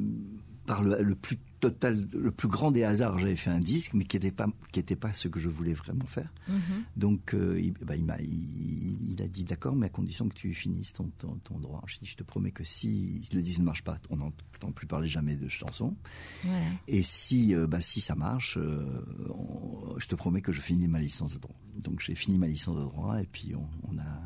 par 0.68 0.84
le 0.84 1.16
plus 1.16 1.38
total, 1.62 2.08
le 2.12 2.32
plus 2.32 2.50
grand 2.50 2.72
des 2.72 2.84
hasards. 2.84 3.18
J'avais 3.20 3.38
fait 3.38 3.50
un 3.52 3.60
disque, 3.60 3.94
mais 3.94 4.04
qui 4.04 4.18
n'était 4.18 4.32
pas, 4.32 4.48
qui 4.74 4.80
était 4.82 4.96
pas 4.98 5.14
ce 5.14 5.30
que 5.30 5.40
je 5.40 5.48
voulais 5.48 5.74
vraiment 5.74 6.06
faire. 6.06 6.34
Mhm. 6.50 6.58
Donc, 6.98 7.34
euh, 7.34 7.58
il, 7.62 7.72
bah, 7.74 7.96
il, 7.96 8.04
m'a, 8.04 8.20
il, 8.20 9.12
il 9.14 9.22
a 9.22 9.28
dit 9.28 9.46
d'accord, 9.46 9.76
mais 9.76 9.86
à 9.86 9.90
condition 9.90 10.28
que 10.28 10.34
tu 10.34 10.54
finisses 10.54 10.92
ton, 10.94 11.10
ton, 11.18 11.36
ton 11.44 11.60
droit. 11.60 11.82
Je 11.88 12.00
dis, 12.00 12.06
je 12.08 12.18
te 12.18 12.24
promets 12.24 12.52
que 12.52 12.64
si 12.66 13.22
le 13.32 13.42
disque 13.42 13.60
ne 13.60 13.66
marche 13.66 13.84
pas, 13.84 13.98
on 14.10 14.18
n'entend 14.18 14.72
plus 14.74 14.88
parler 14.88 15.08
jamais 15.08 15.38
de 15.38 15.48
chansons. 15.48 15.96
Voilà. 16.44 16.66
Et 16.88 17.04
si, 17.04 17.56
euh, 17.56 17.68
bah, 17.68 17.80
si 17.82 18.02
ça 18.02 18.16
marche, 18.16 18.58
euh, 18.58 18.84
on- 19.30 19.98
je 20.00 20.08
te 20.08 20.16
promets 20.16 20.42
que 20.42 20.52
je 20.52 20.60
finis 20.62 20.88
ma 20.88 21.00
licence 21.00 21.34
de 21.34 21.40
droit. 21.40 21.56
Donc, 21.78 22.02
j'ai 22.02 22.16
fini 22.16 22.38
ma 22.38 22.48
licence 22.48 22.76
de 22.76 22.82
droit 22.84 23.22
et 23.22 23.28
puis 23.28 23.54
on, 23.56 23.70
on 23.90 23.98
a. 24.00 24.22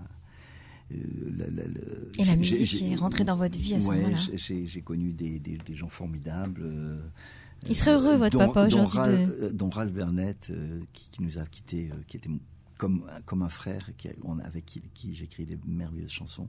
euh, 0.92 0.96
la- 1.38 1.46
la- 1.48 1.64
la- 1.64 2.22
Et 2.22 2.26
la 2.26 2.36
musique 2.36 2.82
est 2.82 2.96
rentrée 2.96 3.24
dans 3.24 3.38
votre 3.38 3.58
vie 3.58 3.74
à 3.76 3.82
ce 3.82 3.88
ouais, 3.88 4.02
moment-là. 4.02 4.18
j'ai- 4.36 4.82
connu 4.82 5.14
des, 5.14 5.40
des, 5.40 5.58
des 5.58 5.76
gens 5.76 5.90
formidables. 5.90 6.62
euh, 6.64 7.00
Il 7.68 7.76
serait 7.76 7.94
heureux, 7.94 8.16
votre 8.18 8.38
dont- 8.38 8.46
papa, 8.48 8.68
dont 8.68 8.86
aujourd'hui, 8.86 8.98
Ralph- 9.00 9.28
de- 9.28 9.44
euh, 9.46 9.52
dont 9.52 9.70
Ralph 9.70 9.92
Burnett, 9.92 10.48
euh, 10.52 10.82
qui, 10.94 11.10
qui 11.10 11.24
nous 11.24 11.38
a 11.40 11.46
quittés, 11.46 11.90
euh, 11.92 11.96
qui 12.08 12.18
était 12.18 12.30
comme, 12.78 13.06
comme 13.26 13.42
un 13.42 13.50
frère, 13.50 13.90
qui, 13.98 14.10
a- 14.10 14.14
on- 14.24 14.38
avec 14.40 14.66
qui, 14.66 14.82
qui 14.94 15.16
j'écris 15.16 15.46
des 15.46 15.58
merveilleuses 15.66 16.12
chansons. 16.12 16.48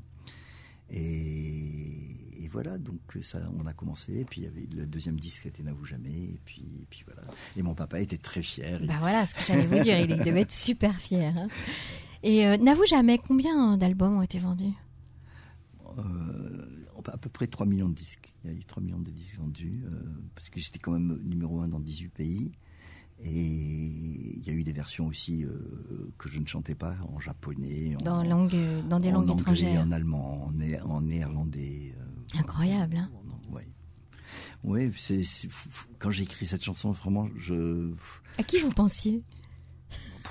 Et, 0.90 2.44
et 2.44 2.48
voilà, 2.48 2.78
donc 2.78 3.00
ça, 3.20 3.38
on 3.58 3.66
a 3.66 3.72
commencé. 3.72 4.20
Et 4.20 4.24
puis 4.24 4.42
il 4.42 4.44
y 4.44 4.46
avait 4.46 4.68
le 4.76 4.86
deuxième 4.86 5.18
disque, 5.18 5.42
c'était 5.44 5.62
N'avoue 5.62 5.84
jamais. 5.84 6.10
Et 6.10 6.38
puis, 6.44 6.62
et 6.80 6.86
puis 6.88 7.02
voilà. 7.06 7.22
Et 7.56 7.62
mon 7.62 7.74
papa 7.74 8.00
était 8.00 8.18
très 8.18 8.42
fier. 8.42 8.78
Bah 8.86 8.94
voilà 9.00 9.26
ce 9.26 9.34
que 9.34 9.40
j'allais 9.44 9.66
vous 9.66 9.82
dire, 9.82 9.98
il 9.98 10.08
devait 10.16 10.42
être 10.42 10.52
super 10.52 10.94
fier. 10.94 11.34
hein. 11.36 11.48
Et 12.26 12.44
euh, 12.44 12.56
n'avoue 12.56 12.84
jamais, 12.86 13.18
combien 13.18 13.76
d'albums 13.76 14.16
ont 14.18 14.22
été 14.22 14.40
vendus? 14.40 14.72
Euh, 15.98 16.66
à 17.06 17.16
peu 17.18 17.28
près 17.28 17.46
3 17.46 17.66
millions 17.66 17.88
de 17.88 17.94
disques. 17.94 18.32
Il 18.44 18.50
y 18.50 18.54
a 18.54 18.56
eu 18.56 18.64
3 18.64 18.82
millions 18.82 18.98
de 18.98 19.10
disques 19.12 19.38
vendus, 19.38 19.72
euh, 19.84 19.90
parce 20.34 20.50
que 20.50 20.58
j'étais 20.58 20.80
quand 20.80 20.90
même 20.90 21.20
numéro 21.22 21.60
1 21.60 21.68
dans 21.68 21.78
18 21.78 22.08
pays. 22.08 22.50
Et 23.22 23.30
il 23.30 24.44
y 24.44 24.50
a 24.50 24.52
eu 24.52 24.64
des 24.64 24.72
versions 24.72 25.06
aussi 25.06 25.44
euh, 25.44 26.10
que 26.18 26.28
je 26.28 26.40
ne 26.40 26.46
chantais 26.46 26.74
pas 26.74 26.96
en 27.14 27.20
japonais, 27.20 27.94
en, 27.96 28.02
dans, 28.02 28.22
langue, 28.24 28.56
dans 28.88 28.98
des 28.98 29.08
en 29.10 29.12
langues 29.12 29.30
anglais, 29.30 29.40
étrangères 29.42 29.82
en 29.82 29.92
allemand, 29.92 30.46
en, 30.46 30.50
né- 30.50 30.80
en 30.82 31.00
néerlandais. 31.00 31.94
euh, 31.96 32.38
Incroyable, 32.40 32.96
hein 32.96 33.08
ouais. 34.64 34.90
C'est, 34.96 35.20
f- 35.20 35.86
quand 36.00 36.10
j'ai 36.10 36.24
écrit 36.24 36.44
cette 36.44 36.64
chanson, 36.64 36.90
vraiment, 36.90 37.28
je, 37.38 37.92
À 38.38 38.42
qui 38.42 38.58
vous 38.58 38.70
pensiez? 38.70 39.22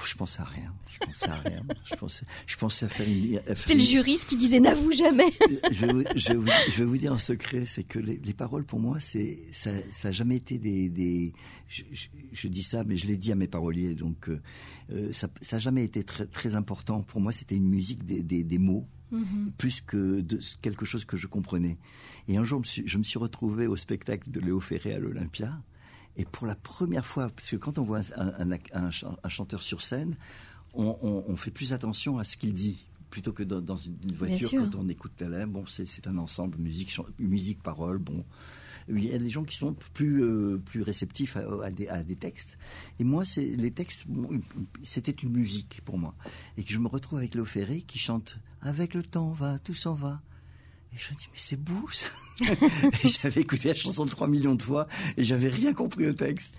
Je 0.06 0.16
pensais 0.16 0.42
à 0.42 0.46
rien. 0.46 0.74
Je 0.92 1.06
pensais 1.06 1.30
à 1.30 1.36
rien. 1.36 1.64
Je 1.86 1.96
pensais, 1.96 2.26
je 2.48 2.56
pensais 2.58 2.86
à 2.86 2.90
faire 2.90 3.08
une. 3.08 3.42
C'était 3.56 3.74
le 3.76 3.80
juriste 3.80 4.26
qui 4.26 4.36
disait 4.36 4.60
n'avoue 4.60 4.92
jamais. 4.92 5.32
je, 5.72 5.86
vais 5.86 5.94
vous, 5.94 6.04
je, 6.16 6.30
vais 6.30 6.36
vous, 6.36 6.50
je 6.70 6.78
vais 6.78 6.86
vous 6.86 6.98
dire 6.98 7.14
un 7.14 7.18
secret, 7.20 7.66
c'est 7.66 7.84
que 7.84 8.00
les, 8.00 8.18
les 8.18 8.34
paroles 8.34 8.66
pour 8.66 8.80
moi, 8.80 9.00
c'est 9.00 9.40
ça, 9.52 9.72
ça 9.92 10.10
a 10.10 10.12
jamais 10.12 10.36
été 10.38 10.58
des. 10.58 10.90
des 10.90 11.34
je, 11.68 12.48
dis 12.48 12.64
ça, 12.64 12.84
mais 12.84 12.96
je 12.96 13.08
l'ai 13.08 13.18
dit 13.18 13.32
à 13.32 13.36
mes 13.36 13.48
paroliers, 13.48 13.96
donc 13.96 14.30
euh, 14.30 14.42
euh, 14.92 15.12
ça, 15.12 15.28
ça 15.42 15.58
a 15.58 15.60
jamais 15.60 15.84
été 15.84 16.04
très, 16.04 16.26
très 16.26 16.56
important. 16.56 17.02
Pour 17.02 17.22
moi, 17.22 17.32
c'était 17.32 17.56
une 17.56 17.68
musique 17.70 18.06
des, 18.06 18.24
des, 18.24 18.44
des 18.44 18.58
mots 18.58 18.88
Mhm. 19.12 19.52
plus 19.58 19.82
que 19.82 20.22
de 20.22 20.40
quelque 20.62 20.84
chose 20.86 21.06
que 21.06 21.16
je 21.16 21.28
comprenais. 21.28 21.78
Et 22.28 22.38
un 22.38 22.44
jour, 22.44 22.58
je 22.58 22.60
me 22.60 22.64
suis, 22.66 22.88
je 22.88 22.98
me 22.98 23.04
suis 23.04 23.20
retrouvé 23.20 23.68
au 23.68 23.76
spectacle 23.76 24.30
de 24.32 24.40
Léo 24.40 24.60
Ferré 24.60 24.94
à 24.94 25.00
l'Olympia. 25.00 25.62
Et 26.18 26.26
pour 26.26 26.48
la 26.48 26.56
première 26.56 27.06
fois, 27.06 27.30
parce 27.30 27.50
que 27.50 27.56
quand 27.58 27.78
on 27.80 27.84
voit 27.84 28.02
un, 28.16 28.28
un- 28.40 28.52
un- 28.52 28.60
un 28.86 28.92
chan- 28.92 29.18
un 29.24 29.30
chanteur 29.30 29.62
sur 29.62 29.82
scène, 29.82 30.16
on, 30.74 30.98
on- 31.02 31.24
on 31.28 31.36
fait 31.36 31.52
plus 31.52 31.74
attention 31.74 32.18
à 32.20 32.24
ce 32.24 32.38
qu'il 32.38 32.54
dit 32.54 32.86
plutôt 33.10 33.32
que 33.34 33.44
dans, 33.44 33.62
dans 33.62 33.76
une 33.76 33.98
voiture 34.14 34.50
quand 34.60 34.76
on 34.76 34.90
écoute 34.90 35.22
la. 35.22 35.46
Bon, 35.46 35.66
c'est 35.68 36.08
un 36.08 36.18
ensemble 36.18 36.58
musique, 36.58 36.96
musique, 37.20 37.62
parole. 37.64 37.98
Bon, 37.98 38.26
il 38.90 39.04
y 39.06 39.14
a 39.14 39.18
des 39.18 39.30
gens 39.30 39.44
qui 39.44 39.56
sont 39.58 39.74
plus 39.94 40.22
euh, 40.24 40.58
plus 40.64 40.82
réceptifs 40.84 41.38
à, 41.38 41.44
à 41.64 41.72
des, 41.72 41.88
à 41.88 42.04
des 42.04 42.16
textes. 42.16 42.58
Et 43.00 43.04
moi, 43.04 43.24
c'est 43.26 43.46
les 43.46 43.72
textes, 43.72 44.02
bon, 44.08 44.42
c'était 44.84 45.12
une 45.12 45.32
musique 45.32 45.82
pour 45.86 45.98
moi. 45.98 46.14
Et 46.58 46.64
que 46.64 46.72
je 46.74 46.80
me 46.80 46.88
retrouve 46.88 47.20
avec 47.20 47.36
Léo 47.36 47.46
Ferré 47.46 47.82
qui 47.82 48.00
chante 48.00 48.38
Avec 48.62 48.94
le 48.94 49.04
temps 49.04 49.32
va, 49.32 49.60
tout 49.60 49.74
s'en 49.74 49.94
va. 49.96 50.22
Et 50.96 50.98
je 50.98 51.14
me 51.14 51.20
dis, 51.20 51.28
mais 51.32 51.38
c'est 51.38 51.62
beau 51.62 51.88
ça 51.92 52.08
Et 53.04 53.10
j'avais 53.10 53.42
écouté 53.42 53.70
la 53.70 53.76
chanson 53.76 54.06
3 54.06 54.28
millions 54.28 54.56
de 54.56 54.64
fois 54.64 54.88
et 55.18 55.24
j'avais 55.24 55.50
rien 55.50 55.74
compris 55.74 56.08
au 56.08 56.14
texte. 56.14 56.54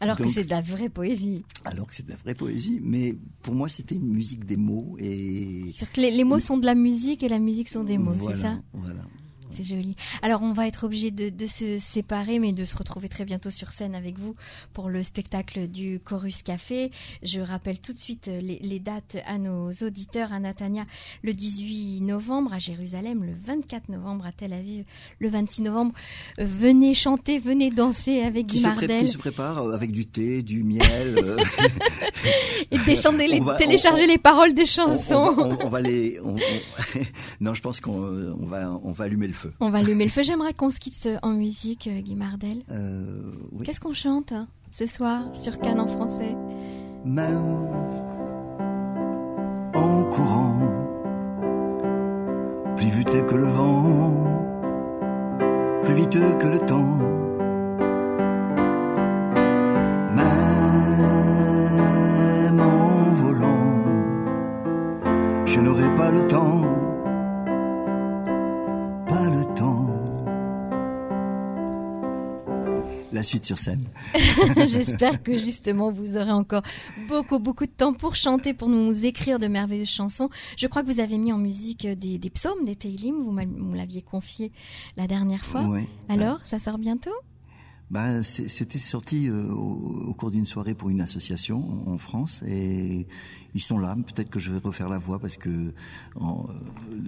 Alors 0.00 0.16
que 0.16 0.28
c'est 0.28 0.44
de 0.44 0.50
la 0.50 0.60
vraie 0.60 0.88
poésie. 0.88 1.44
Alors 1.64 1.86
que 1.86 1.94
c'est 1.94 2.04
de 2.04 2.10
la 2.10 2.16
vraie 2.16 2.34
poésie. 2.34 2.78
Mais 2.82 3.16
pour 3.42 3.54
moi, 3.54 3.68
c'était 3.68 3.96
une 3.96 4.12
musique 4.12 4.44
des 4.44 4.56
mots 4.56 4.96
et. 4.98 5.64
C'est-à-dire 5.72 5.92
que 5.92 6.00
les, 6.00 6.10
les 6.10 6.24
mots 6.24 6.38
sont 6.38 6.58
de 6.58 6.66
la 6.66 6.74
musique 6.74 7.22
et 7.22 7.28
la 7.28 7.38
musique 7.38 7.68
sont 7.68 7.84
des 7.84 7.98
mots, 7.98 8.12
voilà, 8.12 8.36
c'est 8.36 8.42
ça? 8.42 8.60
Voilà. 8.72 9.02
C'est 9.50 9.64
joli. 9.64 9.96
Alors, 10.22 10.42
on 10.42 10.52
va 10.52 10.66
être 10.66 10.84
obligé 10.84 11.10
de, 11.10 11.28
de 11.28 11.46
se 11.46 11.78
séparer, 11.78 12.38
mais 12.38 12.52
de 12.52 12.64
se 12.64 12.76
retrouver 12.76 13.08
très 13.08 13.24
bientôt 13.24 13.50
sur 13.50 13.70
scène 13.72 13.94
avec 13.94 14.18
vous 14.18 14.34
pour 14.72 14.88
le 14.88 15.02
spectacle 15.02 15.66
du 15.68 16.00
Chorus 16.00 16.42
Café. 16.42 16.90
Je 17.22 17.40
rappelle 17.40 17.80
tout 17.80 17.92
de 17.92 17.98
suite 17.98 18.28
euh, 18.28 18.40
les, 18.40 18.58
les 18.60 18.78
dates 18.78 19.16
à 19.26 19.38
nos 19.38 19.70
auditeurs. 19.82 20.32
À 20.32 20.38
Natania, 20.38 20.84
le 21.22 21.32
18 21.32 22.00
novembre, 22.02 22.52
à 22.52 22.58
Jérusalem, 22.58 23.24
le 23.24 23.32
24 23.34 23.88
novembre, 23.88 24.26
à 24.26 24.32
Tel 24.32 24.52
Aviv, 24.52 24.84
le 25.18 25.28
26 25.28 25.62
novembre. 25.62 25.92
Venez 26.38 26.94
chanter, 26.94 27.38
venez 27.38 27.70
danser 27.70 28.22
avec 28.22 28.46
Qui 28.46 28.56
Guy 28.58 28.62
Mardel. 28.62 29.00
qui 29.00 29.08
se 29.08 29.18
prépare 29.18 29.58
euh, 29.58 29.74
avec 29.74 29.90
du 29.92 30.06
thé, 30.06 30.42
du 30.42 30.62
miel. 30.64 31.16
euh, 31.18 31.36
Et 32.70 32.78
descendez 32.86 33.26
les, 33.26 33.40
va- 33.40 33.56
téléchargez 33.56 34.04
on- 34.04 34.08
les 34.08 34.18
paroles 34.18 34.52
des 34.54 34.62
on, 34.62 34.64
on 34.64 34.66
chansons. 34.98 35.32
va, 35.32 35.42
on- 35.64 35.68
va 35.68 35.80
les. 35.80 36.20
on- 36.22 36.36
on- 36.36 37.00
non, 37.40 37.54
je 37.54 37.60
pense 37.62 37.80
qu'on 37.80 37.92
on 38.40 38.46
va, 38.46 38.70
on 38.82 38.92
va 38.92 39.04
allumer 39.04 39.26
le 39.26 39.32
feu. 39.40 39.52
On 39.60 39.70
va 39.70 39.78
allumer 39.78 40.04
le 40.04 40.10
feu. 40.10 40.22
J'aimerais 40.22 40.54
qu'on 40.54 40.70
se 40.70 40.78
quitte 40.78 41.08
en 41.22 41.30
musique, 41.30 41.86
euh, 41.86 42.00
Guy 42.00 42.14
Mardel. 42.14 42.62
Euh, 42.70 43.30
oui. 43.52 43.64
Qu'est-ce 43.64 43.80
qu'on 43.80 43.94
chante 43.94 44.32
hein, 44.32 44.46
ce 44.72 44.86
soir 44.86 45.22
sur 45.34 45.58
Cannes 45.58 45.80
en 45.80 45.86
français? 45.86 46.36
Même 47.04 47.66
en 49.74 50.04
courant, 50.04 50.58
plus 52.76 52.88
vite 52.88 53.26
que 53.26 53.34
le 53.34 53.46
vent, 53.46 54.26
plus 55.82 55.94
vite 55.94 56.18
que 56.38 56.46
le 56.46 56.58
temps. 56.66 57.29
La 73.20 73.24
suite 73.24 73.44
sur 73.44 73.58
scène. 73.58 73.84
J'espère 74.66 75.22
que 75.22 75.38
justement 75.38 75.92
vous 75.92 76.16
aurez 76.16 76.32
encore 76.32 76.62
beaucoup 77.06 77.38
beaucoup 77.38 77.66
de 77.66 77.70
temps 77.70 77.92
pour 77.92 78.14
chanter, 78.14 78.54
pour 78.54 78.70
nous 78.70 79.04
écrire 79.04 79.38
de 79.38 79.46
merveilleuses 79.46 79.90
chansons. 79.90 80.30
Je 80.56 80.66
crois 80.66 80.82
que 80.82 80.90
vous 80.90 81.00
avez 81.00 81.18
mis 81.18 81.30
en 81.30 81.36
musique 81.36 81.86
des, 81.86 82.16
des 82.16 82.30
psaumes, 82.30 82.64
des 82.64 82.76
Teilim, 82.76 83.22
vous 83.22 83.30
me 83.30 83.76
l'aviez 83.76 84.00
confié 84.00 84.52
la 84.96 85.06
dernière 85.06 85.44
fois. 85.44 85.64
Ouais. 85.64 85.86
Alors, 86.08 86.38
ça 86.44 86.58
sort 86.58 86.78
bientôt? 86.78 87.10
Bah, 87.90 88.22
c'était 88.22 88.78
sorti 88.78 89.28
euh, 89.28 89.48
au, 89.52 90.06
au, 90.08 90.14
cours 90.14 90.30
d'une 90.30 90.46
soirée 90.46 90.74
pour 90.74 90.90
une 90.90 91.00
association 91.00 91.88
en 91.88 91.98
France 91.98 92.42
et 92.46 93.08
ils 93.54 93.60
sont 93.60 93.78
là. 93.78 93.96
Peut-être 93.96 94.30
que 94.30 94.38
je 94.38 94.52
vais 94.52 94.58
refaire 94.58 94.88
la 94.88 94.98
voix 94.98 95.18
parce 95.18 95.36
que 95.36 95.74
en, 96.14 96.46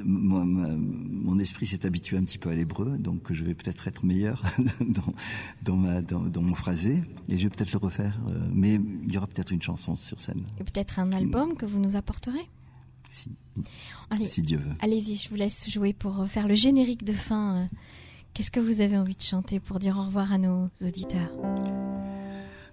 moi, 0.04 0.44
ma, 0.44 0.68
mon 0.68 1.38
esprit 1.38 1.66
s'est 1.66 1.86
habitué 1.86 2.16
un 2.16 2.24
petit 2.24 2.38
peu 2.38 2.50
à 2.50 2.54
l'hébreu, 2.54 2.98
donc 2.98 3.32
je 3.32 3.44
vais 3.44 3.54
peut-être 3.54 3.86
être 3.86 4.04
meilleur 4.04 4.42
dans, 4.80 5.14
dans, 5.62 5.76
ma, 5.76 6.02
dans, 6.02 6.20
dans, 6.20 6.42
mon 6.42 6.56
phrasé 6.56 7.04
et 7.28 7.38
je 7.38 7.44
vais 7.44 7.50
peut-être 7.50 7.72
le 7.72 7.78
refaire. 7.78 8.18
Euh, 8.28 8.40
mais 8.52 8.74
il 8.74 9.12
y 9.12 9.16
aura 9.18 9.28
peut-être 9.28 9.52
une 9.52 9.62
chanson 9.62 9.94
sur 9.94 10.20
scène. 10.20 10.42
Et 10.58 10.64
peut-être 10.64 10.98
un 10.98 11.12
album 11.12 11.54
que 11.54 11.64
vous 11.64 11.78
nous 11.78 11.94
apporterez? 11.94 12.48
Si, 13.08 13.30
Allez, 14.10 14.24
si 14.24 14.42
Dieu 14.42 14.58
veut. 14.58 14.72
Allez-y, 14.80 15.14
je 15.14 15.28
vous 15.28 15.36
laisse 15.36 15.70
jouer 15.70 15.92
pour 15.92 16.26
faire 16.26 16.48
le 16.48 16.54
générique 16.54 17.04
de 17.04 17.12
fin. 17.12 17.58
Euh, 17.58 17.66
Qu'est-ce 18.34 18.50
que 18.50 18.60
vous 18.60 18.80
avez 18.80 18.96
envie 18.96 19.14
de 19.14 19.20
chanter 19.20 19.60
pour 19.60 19.78
dire 19.78 19.98
au 19.98 20.04
revoir 20.04 20.32
à 20.32 20.38
nos 20.38 20.70
auditeurs 20.82 21.20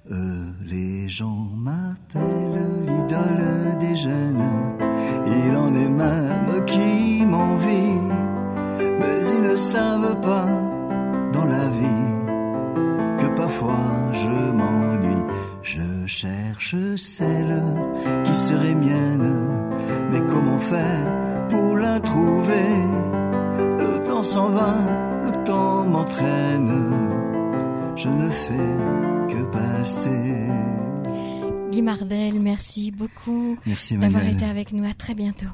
euh, 0.10 0.46
Les 0.64 1.10
gens 1.10 1.48
m'appellent 1.58 2.86
l'idole 2.88 3.78
des 3.78 3.94
jeunes. 3.94 4.42
Il 5.28 5.56
en 5.58 5.76
est 5.76 5.90
même 5.90 6.66
qui 6.66 7.26
m'envie, 7.26 8.00
mais 8.80 9.28
ils 9.34 9.44
ne 9.44 9.56
savent 9.56 10.22
pas 10.22 10.48
dans 11.34 11.46
la 11.46 11.68
vie 11.68 13.20
que 13.20 13.36
parfois 13.36 14.14
je 14.14 14.30
m'ennuie. 14.30 15.26
Je 15.62 16.08
cherche 16.08 16.76
celle 16.96 17.62
qui 18.24 18.34
serait 18.34 18.76
mienne, 18.76 19.70
mais 20.10 20.22
comment 20.30 20.60
faire 20.60 21.48
pour 21.50 21.76
la 21.76 22.00
trouver? 22.00 22.78
Le 23.78 24.08
temps 24.08 24.24
s'en 24.24 24.50
va 24.52 25.09
m'entraîne, 25.90 26.94
je 27.96 28.10
ne 28.10 28.30
fais 28.30 29.34
que 29.34 29.44
passer. 29.52 30.38
Guy 31.72 31.82
Mardel, 31.82 32.40
merci 32.40 32.92
beaucoup 32.92 33.58
merci 33.66 33.98
d'avoir 33.98 34.26
été 34.26 34.46
avec 34.46 34.74
nous. 34.74 34.86
À 34.86 34.94
très 34.94 35.14
bientôt. 35.14 35.48